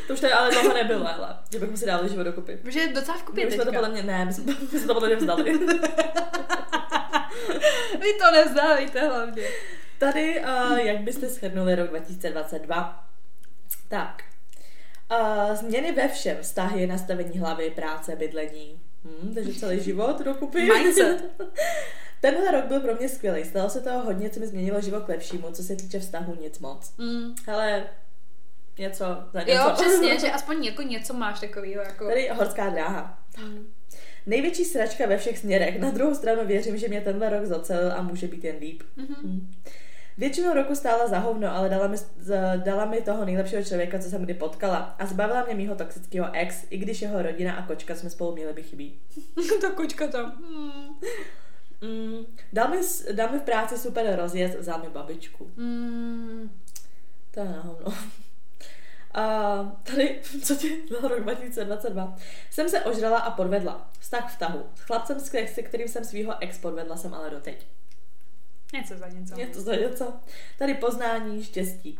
[0.07, 2.57] To už tady ale dlouho nebylo, ale že bychom si dali život dokupy.
[2.63, 4.87] Protože je docela v kupě My jsme to podle mě, ne, my jsme, my jsme
[4.87, 5.59] to podle mě vzdali.
[7.99, 9.43] Vy to nevzdávíte hlavně.
[9.97, 13.07] Tady, uh, jak byste shrnuli rok 2022?
[13.87, 14.23] Tak,
[15.11, 18.81] uh, změny ve všem, vztahy, nastavení hlavy, práce, bydlení.
[19.05, 20.61] Hmm, takže celý život dokupy.
[20.61, 21.23] Mindset.
[22.21, 23.45] Tenhle rok byl pro mě skvělý.
[23.45, 26.59] Stalo se toho hodně, co mi změnilo život k lepšímu, co se týče vztahu, nic
[26.59, 26.93] moc.
[26.97, 27.35] Mm.
[27.45, 27.83] Hele,
[28.77, 29.51] něco za něco.
[29.51, 31.83] Jo, přesně, že aspoň jako něco máš takového.
[31.83, 32.07] Jako...
[32.07, 33.19] Tady horská dráha.
[33.43, 33.73] Mm.
[34.25, 35.79] Největší sračka ve všech směrech.
[35.79, 38.83] Na druhou stranu věřím, že mě tenhle rok zacelil a může být jen líp.
[38.97, 39.23] Mm-hmm.
[39.23, 39.51] Mm.
[40.17, 41.97] Většinu roku stála za hovno, ale dala mi,
[42.57, 44.77] dala mi toho nejlepšího člověka, co jsem kdy potkala.
[44.77, 48.53] A zbavila mě mýho toxického ex, i když jeho rodina a kočka jsme spolu měli
[48.53, 48.99] by chybí.
[49.61, 50.31] Ta kočka tam.
[50.31, 50.99] Hmm.
[51.81, 52.77] Mm, dal, mi,
[53.11, 55.51] dal mi v práci super rozjezd, vzal mi babičku.
[55.55, 56.51] Mm.
[57.31, 57.93] To je na hovno.
[59.13, 62.15] A tady, co ti byl rok 2022,
[62.49, 63.89] jsem se ožrala a podvedla.
[63.99, 64.65] Vztah vztahu.
[64.75, 67.67] S chlapcem, se kterým jsem svého ex podvedla, jsem ale doteď.
[68.73, 69.35] Něco za něco.
[69.35, 70.13] Něco za něco.
[70.57, 71.99] Tady poznání, štěstí.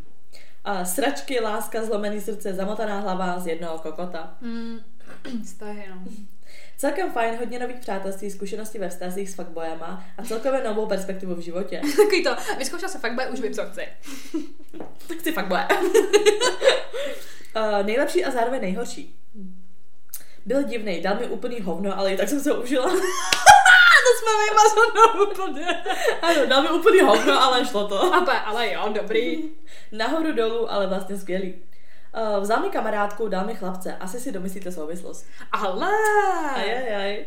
[0.64, 4.38] A sračky, láska, zlomený srdce, zamotaná hlava z jednoho kokota.
[4.42, 4.80] Mm,
[5.44, 6.04] vztahy, no.
[6.82, 11.40] Celkem fajn, hodně nových přátelství, zkušenosti ve vztazích s fuckboyama a celkově novou perspektivu v
[11.40, 11.82] životě.
[11.98, 13.88] Takový to, vyzkoušel se fuckboy, už vím, co chci.
[15.20, 15.60] chci fuckboy.
[17.56, 19.16] uh, nejlepší a zároveň nejhorší.
[20.46, 22.86] Byl divný, dal mi úplný hovno, ale i tak jsem se užila.
[22.86, 22.98] to
[24.18, 25.84] jsme vymazanou úplně.
[26.22, 28.14] Ano, dal mi úplný hovno, ale šlo to.
[28.14, 29.50] Ale, ale jo, dobrý.
[29.92, 31.54] Nahoru dolů, ale vlastně skvělý.
[32.14, 33.96] Uh, vzal mi kamarádku, dal mi chlapce.
[33.98, 35.26] Asi si domyslíte souvislost.
[35.52, 35.92] Ale!
[36.56, 37.26] Ajajaj.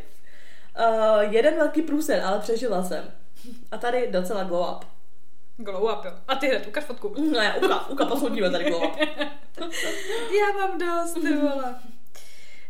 [0.78, 3.04] Uh, jeden velký průser, ale přežila jsem.
[3.70, 4.84] A tady docela glow up.
[5.56, 6.10] Glow up, jo.
[6.28, 7.30] A ty hned, ukaž fotku.
[7.32, 8.96] Ne, uka, uka posoudíme tady glow up.
[10.40, 11.74] Já mám dost, ty vole.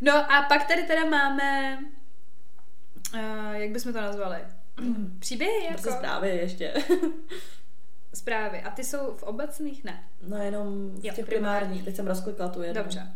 [0.01, 1.79] No a pak tady teda máme,
[3.15, 4.39] uh, jak bychom to nazvali?
[5.19, 5.73] Příběhy jako?
[5.73, 6.75] Prostě zprávy ještě.
[8.15, 8.63] Zprávy.
[8.63, 9.85] A ty jsou v obecných?
[9.85, 10.05] Ne.
[10.27, 11.27] No jenom v Jo, těch primárních.
[11.27, 11.85] primárních.
[11.85, 12.83] Teď jsem rozklikla tu jednu.
[12.83, 13.07] Dobře.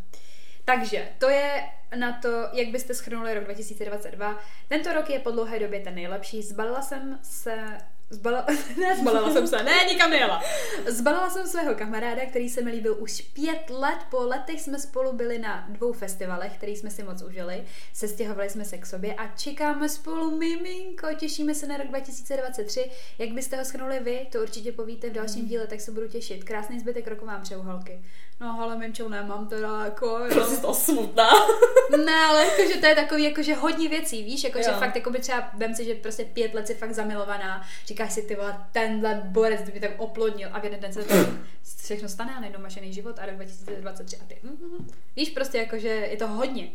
[0.65, 1.63] Takže to je
[1.99, 4.39] na to, jak byste schrnuli rok 2022.
[4.69, 6.43] Tento rok je po dlouhé době ten nejlepší.
[6.43, 7.79] Zbalila jsem se...
[8.11, 8.47] Zbalila,
[8.81, 10.43] ne, zbalila jsem se, ne, nikam nejela.
[10.87, 13.99] Zbalila jsem svého kamaráda, který se mi líbil už pět let.
[14.11, 17.65] Po letech jsme spolu byli na dvou festivalech, který jsme si moc užili.
[17.93, 21.07] Sestěhovali jsme se k sobě a čekáme spolu miminko.
[21.19, 22.91] Těšíme se na rok 2023.
[23.19, 26.45] Jak byste ho schrnuli vy, to určitě povíte v dalším díle, tak se budu těšit.
[26.45, 28.03] Krásný zbytek roku vám přeju holky.
[28.41, 30.21] No, ale Mimčou nemám teda jako...
[30.33, 31.31] Prostě to smutná.
[32.05, 34.77] Ne, ale jakože to je takový jakože hodně věcí, víš, jakože Jo.
[34.79, 38.35] fakt jakoby třeba vem si, že prostě pět let si fakt zamilovaná, říkáš si ty
[38.37, 41.15] vole, tenhle borec by mě tak oplodnil a v jeden den se to
[41.85, 45.59] všechno stane a najednou máš jiný život a rok 2023 a ty, mm, víš, prostě
[45.59, 46.71] jakože je to hodně.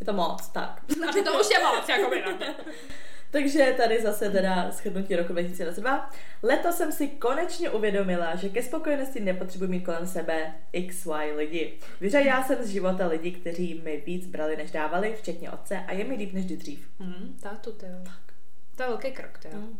[0.00, 0.80] Je to moc, tak.
[1.12, 2.54] Ty to už je moc, jakoby na mě.
[3.36, 6.10] Takže tady zase teda shrnutí roku 2022.
[6.42, 10.54] Letos jsem si konečně uvědomila, že ke spokojenosti nepotřebuji mít kolem sebe
[10.88, 11.78] XY lidi.
[12.00, 16.04] Vyřadila jsem z života lidi, kteří mi víc brali, než dávali, včetně otce, a je
[16.04, 16.88] mi líp než dřív.
[17.00, 17.72] Hmm, tátu.
[17.72, 19.58] To je velký krok, ty jo.
[19.58, 19.78] Mm.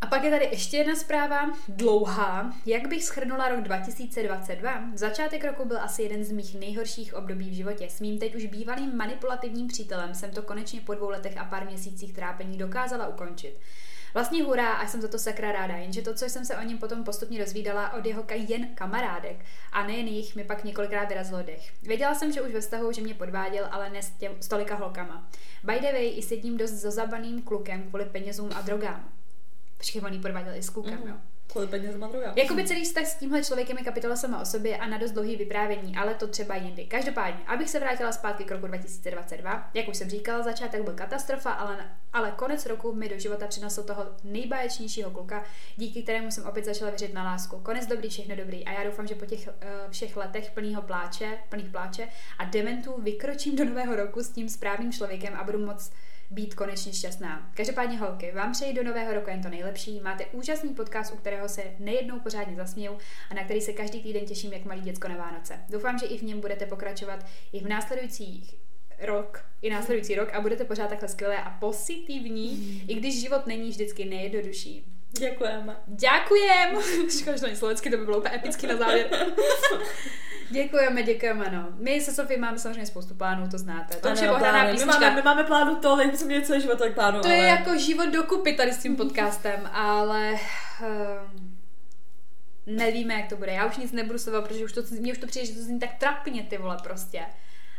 [0.00, 2.54] A pak je tady ještě jedna zpráva, dlouhá.
[2.66, 4.84] Jak bych schrnula rok 2022?
[4.94, 7.86] Začátek roku byl asi jeden z mých nejhorších období v životě.
[7.90, 11.66] S mým teď už bývalým manipulativním přítelem jsem to konečně po dvou letech a pár
[11.66, 13.56] měsících trápení dokázala ukončit.
[14.14, 16.78] Vlastně hurá a jsem za to sakra ráda, jenže to, co jsem se o něm
[16.78, 21.72] potom postupně dozvídala od jeho jen kamarádek a nejen jich, mi pak několikrát vyrazilo dech.
[21.82, 24.74] Věděla jsem, že už ve vztahu, že mě podváděl, ale ne s, těm, s tolika
[24.74, 25.28] holkama.
[25.64, 29.08] By the way, i s jedním dost zazabaným klukem kvůli penězům a drogám.
[29.84, 31.08] Počkej, on jí podváděl i s klukem, Mhm.
[31.08, 31.14] jo.
[31.46, 31.66] Kvůli.
[32.36, 35.36] Jakoby celý vztah s tímhle člověkem je kapitola sama o sobě a na dost dlouhý
[35.36, 36.84] vyprávění, ale to třeba jindy.
[36.84, 41.52] Každopádně, abych se vrátila zpátky k roku 2022, jak už jsem říkala, začátek byl katastrofa,
[41.52, 45.44] ale, ale konec roku mi do života přinesl toho nejbáječnějšího kluka,
[45.76, 47.58] díky kterému jsem opět začala věřit na lásku.
[47.60, 49.52] Konec dobrý, všechno dobrý a já doufám, že po těch uh,
[49.90, 52.08] všech letech plného pláče, plných pláče
[52.38, 55.92] a dementů vykročím do nového roku s tím správným člověkem a budu moc
[56.30, 57.50] být konečně šťastná.
[57.54, 60.00] Každopádně holky, vám přeji do nového roku jen to nejlepší.
[60.00, 62.98] Máte úžasný podcast, u kterého se nejednou pořádně zasměju
[63.30, 65.60] a na který se každý týden těším jak malý děcko na Vánoce.
[65.68, 68.54] Doufám, že i v něm budete pokračovat i v následujících
[69.00, 73.70] rok, i následující rok a budete pořád takhle skvělé a pozitivní, i když život není
[73.70, 74.93] vždycky nejjednodušší.
[75.18, 75.76] Děkujeme.
[75.86, 76.82] Děkujem!
[77.18, 79.06] Škoda, že to není slovenský, to by bylo úplně epický na závěr.
[80.50, 81.68] děkujeme, děkujeme, no.
[81.78, 83.96] My se Sofie máme samozřejmě spoustu plánů, to znáte.
[83.96, 84.72] To už je Ano, ohraná plány.
[84.72, 85.00] My písnička.
[85.00, 87.36] máme, my máme plánu tolik, my jsme měli celý život tolik plánů, To ale...
[87.36, 91.58] je jako život dokupy tady s tím podcastem, ale um,
[92.66, 93.52] nevíme, jak to bude.
[93.52, 95.78] Já už nic nebudu slovat, protože už to, mně už to přijde, že to zní
[95.80, 97.22] tak trapně, ty vole, prostě.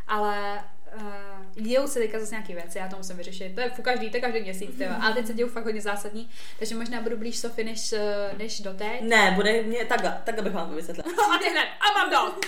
[0.08, 0.64] Ale
[1.02, 3.56] uh, dějou se teďka zase nějaké věci, já to musím vyřešit.
[3.56, 4.98] To je každý, to je každý měsíc, vole.
[5.02, 6.30] Ale teď se dějou fakt hodně zásadní,
[6.60, 9.02] takže možná budu blíž Sofie než, eh, než doteď.
[9.02, 11.10] Ne, bude mě takhle, takhle bych vám to vysvětlila.
[11.36, 12.40] A ty hned, a mám to!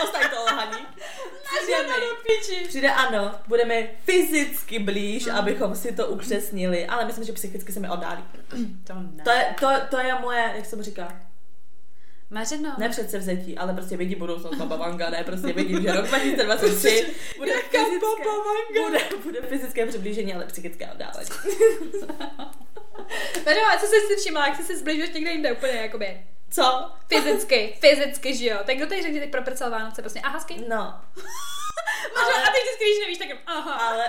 [0.00, 0.86] Dostaň to lhaní.
[2.40, 5.36] Přijde, přijde ano, budeme fyzicky blíž, Mhm.
[5.36, 8.24] abychom si to upřesnili, ale myslím, že psychicky se mi oddálí.
[8.84, 9.24] To ne.
[9.24, 11.20] To je, to, to je moje, jak se mu říká,
[12.32, 12.74] Mařeno.
[12.78, 17.52] ne předsevzetí, ale prostě vidím budoucnost Baba Vanga, ne, prostě vidím, že rok 2023 bude
[17.52, 18.22] fyzické,
[18.84, 21.30] bude, bude fyzické přiblížení, ale psychické oddálení.
[23.46, 26.22] Mařeno, a co jsi si všimla, jak jsi se zbližuješ někde jinde úplně, jakoby.
[26.50, 26.90] Co?
[27.08, 28.58] Fyzicky, fyzicky, že jo.
[28.66, 30.56] Tak kdo tady řekl, že teď proprcal Vánoce, prostě, aha, hezky.
[30.68, 30.76] No,
[32.16, 32.32] Ale...
[32.32, 33.72] A teď vždycky, když nevíš, tak jen, aha.
[33.72, 34.04] ale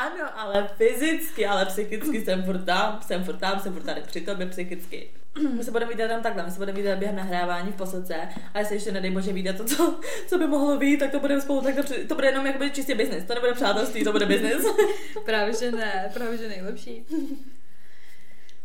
[0.00, 4.20] ano, ale fyzicky, ale psychicky jsem furt tam, jsem furt tam, jsem furt tady při
[4.20, 5.10] tobě psychicky.
[5.56, 8.58] My se budeme vidět tam takhle, my se budeme vidět během nahrávání v posledce a
[8.58, 11.60] jestli ještě nedej bože vyjde to, co, co by mohlo být, tak to budeme spolu
[11.60, 14.64] takhle, při- to bude jenom jakoby čistě business, to nebude přátelství, to bude business.
[15.24, 17.06] Právě, že ne, právě, že nejlepší.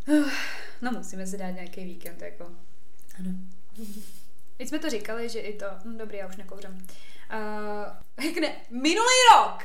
[0.81, 2.43] No, musíme si dát nějaký víkend, jako.
[3.19, 3.29] Ano.
[4.57, 6.69] Teď jsme to říkali, že i to, no dobrý, já už nekouřím.
[6.69, 9.63] Uh, jak ne, minulý rok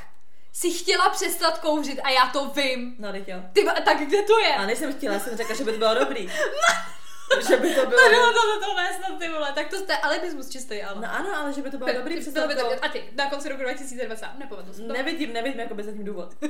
[0.53, 2.95] si chtěla přestat kouřit a já to vím.
[2.99, 3.37] No, teď jo.
[3.53, 4.55] Ty, tak kde to je?
[4.55, 6.29] A než jsem chtěla, jsem řekla, že by to bylo dobrý.
[7.49, 8.01] že by to bylo...
[8.01, 11.01] To bylo to, to, to ne, snad ty vole, tak to jste alibismus čistý, ale.
[11.01, 12.85] No ano, ale že by to bylo dobrý Bylo by to, přestat.
[12.85, 14.93] a ty, na konci roku 2020, nepovedlo se to.
[14.93, 16.33] Nevidím, nevidím jako by zatím důvod.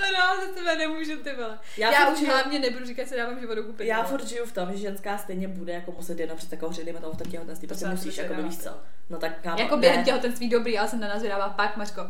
[0.00, 1.58] No, no, za tebe nemůžu, ty vole.
[1.76, 3.86] Já Já, už žiju- hlavně nebudu říkat, že dávám život kupy.
[3.86, 7.12] Já furt žiju v tom, že ženská stejně bude jako muset jedno před takovou tomu
[7.12, 8.70] v tom těhotenství, se musíš, jako víš co.
[9.10, 12.02] No tak kámo, Jako během těhotenství dobrý, ale jsem na nás vydává pak, Mařko.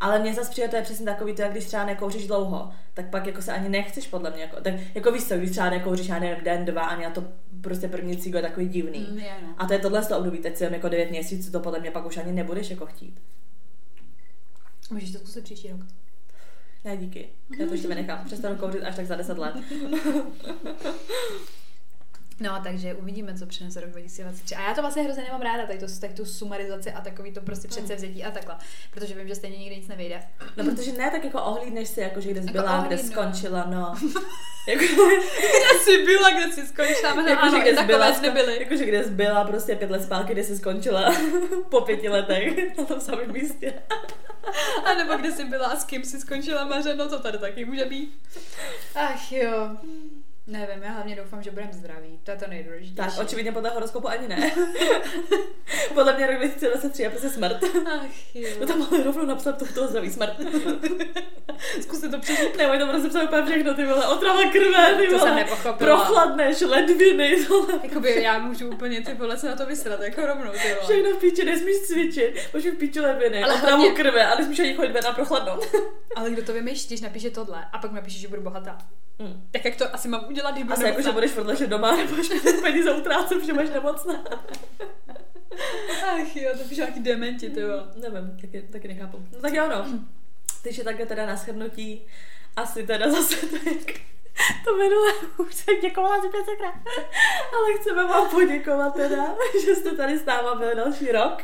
[0.00, 3.10] Ale mně zase přijde, to je přesně takový, to jak když třeba nekouříš dlouho, tak
[3.10, 4.42] pak jako se ani nechceš podle mě.
[4.42, 7.24] Jako, tak jako víš co, když třeba nekouříš, já nevím, den, dva, ani na to
[7.60, 9.08] prostě první cígo je takový divný.
[9.10, 9.54] Mm, je, no.
[9.58, 11.90] A to je tohle z toho období, teď jsem jako 9 měsíců, to podle mě
[11.90, 13.20] pak už ani nebudeš jako chtít.
[14.90, 15.80] Můžeš to zkusit příští rok.
[16.84, 17.28] Ne, díky.
[17.58, 18.24] Já to ještě vynechám.
[18.24, 19.54] Přestanu kouřit až tak za 10 let.
[22.42, 24.54] No, takže uvidíme, co přinese rok 2023.
[24.54, 27.40] A já to vlastně hrozně nemám ráda, tady, to, tady tu sumarizaci a takový to
[27.40, 28.56] prostě předsevzetí a takhle,
[28.90, 30.22] protože vím, že stejně nikdy nic nevyjde.
[30.56, 33.12] No, protože ne, tak jako ohlídneš si, jako, že kde jsi byla, Jako kde ohlídnu.
[33.12, 33.94] skončila, no.
[34.68, 38.30] jako, Kde jsi byla, kde jsi skončila, no, jako, ano, že kde jsi byla, jsme
[38.30, 38.58] byli.
[38.62, 41.14] jako, že kde jsi byla prostě pět let zpátky, kde jsi skončila
[41.70, 43.74] po pěti letech na tom samém místě.
[44.84, 47.84] A nebo kde jsi byla a s kým jsi skončila Mařeno, to tady taky může
[47.84, 48.18] být.
[48.94, 49.76] Ach jo.
[50.52, 52.18] Nevím, já hlavně doufám, že budeme zdraví.
[52.24, 52.94] To je to nejdůležitější.
[52.96, 54.52] Tak, očividně podle horoskopu ani ne.
[55.94, 57.56] podle mě rok 2023 je prostě smrt.
[57.96, 58.48] Ach jo.
[58.60, 60.36] No tam mohli rovnou napsat to, toho zdraví smrt.
[61.82, 62.56] Zkuste to přežít.
[62.58, 65.20] Neboj, to prostě psal úplně všechno, ty vole, otrava krve, ty To vole.
[65.28, 65.72] jsem nepochopila.
[65.96, 67.80] Prochladneš, ledviny, tohle.
[67.82, 70.80] Jakoby já můžu úplně ty vole se na to vysrat, jako rovnou, ty vole.
[70.82, 74.38] Všechno v píči, nesmíš cvičit, máš v píči ledviny, Ale ale otravu hlavně- krve a
[74.38, 75.66] nesmíš ani chodit ven a prochladnout.
[76.16, 78.78] Ale kdo to vymýšlí, když napíše tohle a pak napíše, že budu bohatá.
[79.22, 79.48] Hmm.
[79.50, 81.96] Tak jak to asi mám udělat, když budu Asi jako, že budeš furt ležet doma,
[81.96, 84.24] nebudeš mít peníze utrácet, protože máš nemocná.
[86.06, 87.84] Ach jo, to píše nějaký dementi, ty vole.
[87.96, 89.26] Nevím, taky, taky nechápu.
[89.32, 89.86] No tak jo, no.
[90.62, 92.02] Takže takhle teda na shrnutí,
[92.56, 94.00] asi teda zase to jak
[94.64, 96.74] to minule už jsem děkovala asi pětkrát.
[97.56, 99.26] Ale chceme vám poděkovat teda,
[99.64, 101.42] že jste tady s náma byli další rok.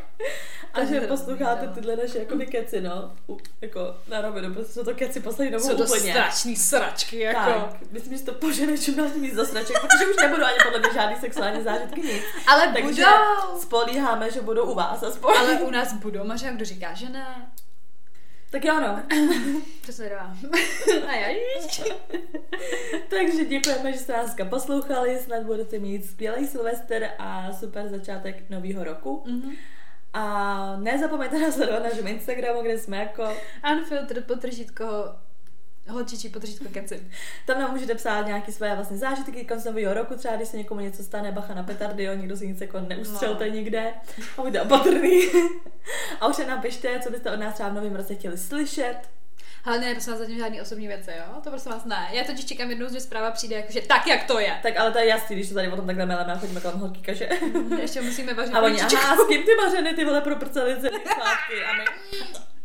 [0.75, 3.13] A že posloucháte hrozný, tyhle naše jakoby keci, no.
[3.29, 6.11] U- Jako na rovinu, prostě jsou to keci poslední dobou Jsou to úplně.
[6.13, 7.51] strašný sračky, jako.
[7.51, 10.57] Tak, myslím, že to požene čím dál tím víc do sraček, protože už nebudu ani
[10.65, 12.23] podle mě žádný sexuální zážitky nic.
[12.47, 13.59] Ale Takže budou.
[13.61, 15.35] spolíháme, že budou u vás aspoň.
[15.39, 17.51] Ale u nás budou, máš kdo říká, že ne.
[18.51, 19.03] Tak jo, no.
[19.93, 20.37] Se dá.
[21.09, 21.29] A já
[23.09, 28.85] Takže děkujeme, že jste nás poslouchali, snad budete mít skvělý Silvester a super začátek nového
[28.85, 29.23] roku.
[29.27, 29.53] Mhm.
[30.13, 33.37] A nezapomeňte nás sledovat na našem Instagramu, kde jsme jako...
[33.73, 34.85] Unfiltered potržítko
[35.89, 37.11] holčičí potržítko keci.
[37.47, 40.81] Tam nám můžete psát nějaké své vlastně zážitky konc nového roku, třeba když se někomu
[40.81, 43.55] něco stane, bacha na petardy, jo, nikdo si nic jako neustřelte No.
[43.55, 43.93] nikde.
[44.39, 45.21] A buďte opatrný.
[46.21, 48.97] a už se nám pište, co byste od nás třeba v novém roce chtěli slyšet.
[49.65, 51.41] Ale ne, prosím vás, zatím žádný osobní věci, jo?
[51.45, 52.09] To prosím vás ne.
[52.13, 54.59] Já totiž čekám jednou, že zpráva přijde jakože tak, jak to je.
[54.63, 56.79] Tak ale to je jasný, když to tady o tom takhle meleme a chodíme kolem
[56.79, 57.29] holky kaše.
[57.81, 61.65] Ještě musíme vařit A oni, aha, s kým ty mařeny, ty vole proprceli celý svátky
[61.65, 61.85] a my...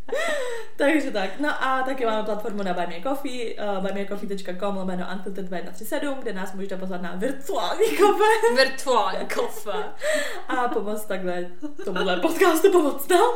[0.75, 5.47] Takže tak, no a taky máme platformu na Buy Me Coffee, uh, buymeacoffee.com lomeno unfiltered
[5.47, 9.83] 2137, kde nás můžete pozvat na virtuální kafe Virtuální kafe.
[10.47, 11.45] a pomoct takhle
[11.85, 13.31] tomuhle podcastu pomoct nám.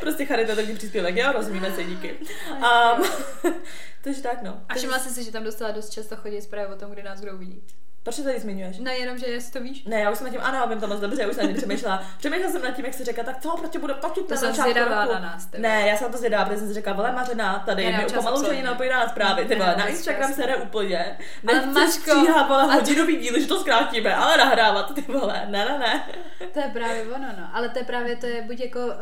[0.00, 2.16] prostě charitativní příspěvek, jo, rozumíme se, díky.
[2.50, 3.04] Um,
[4.02, 4.60] takže tak, no.
[4.68, 7.20] A všimla jsi si, že tam dostala dost často chodit zprávy o tom, kde nás
[7.20, 7.62] kdo uvidí.
[8.02, 8.78] Proč to tady zmiňuješ?
[8.78, 9.84] No jenom, že jestli to víš.
[9.84, 11.48] Ne, já už jsem nad tím, ano, vím to moc dobře, já už jsem nad
[11.48, 12.04] tím přemýšlela.
[12.18, 14.40] Přemýšlela jsem nad tím, jak se říká, tak co, proč tě budu točit To na
[14.40, 16.96] jsem zvědavá na nás, ty Ne, já jsem na to zvědavá, protože jsem si říkala,
[16.96, 19.86] vole Mařena, tady Já mi pomalu už ani na zprávy, ty vole, na.
[19.86, 21.18] Instagram se jde úplně.
[21.48, 25.64] Ale Nechci Mařko, stříhat, vole, hodinový díly, že to zkrátíme, ale nahrávat, ty vole, ne,
[25.64, 26.04] ne, ne.
[26.52, 27.48] To je právě ono, no.
[27.52, 28.92] Ale to je právě, to je buď jako uh,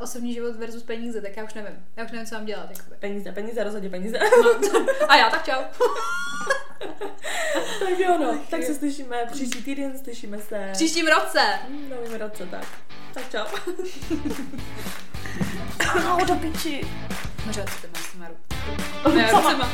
[0.00, 1.84] osobní život versus peníze, tak já už nevím.
[1.96, 2.66] Já už nevím, co mám dělat.
[2.70, 2.96] Jakoby.
[2.98, 4.18] Peníze, peníze, rozhodně peníze.
[4.42, 5.62] No, a já, tak čau.
[7.80, 8.66] tak jo, no, tak jo.
[8.66, 11.58] se slyšíme příští týden, slyšíme se V příštím roce.
[11.68, 12.64] v novém roce, tak.
[13.14, 13.44] Tak čau.
[16.08, 16.86] Au, do piči.
[17.46, 18.34] Možná to máš Maru.
[19.14, 19.68] Ne, sama.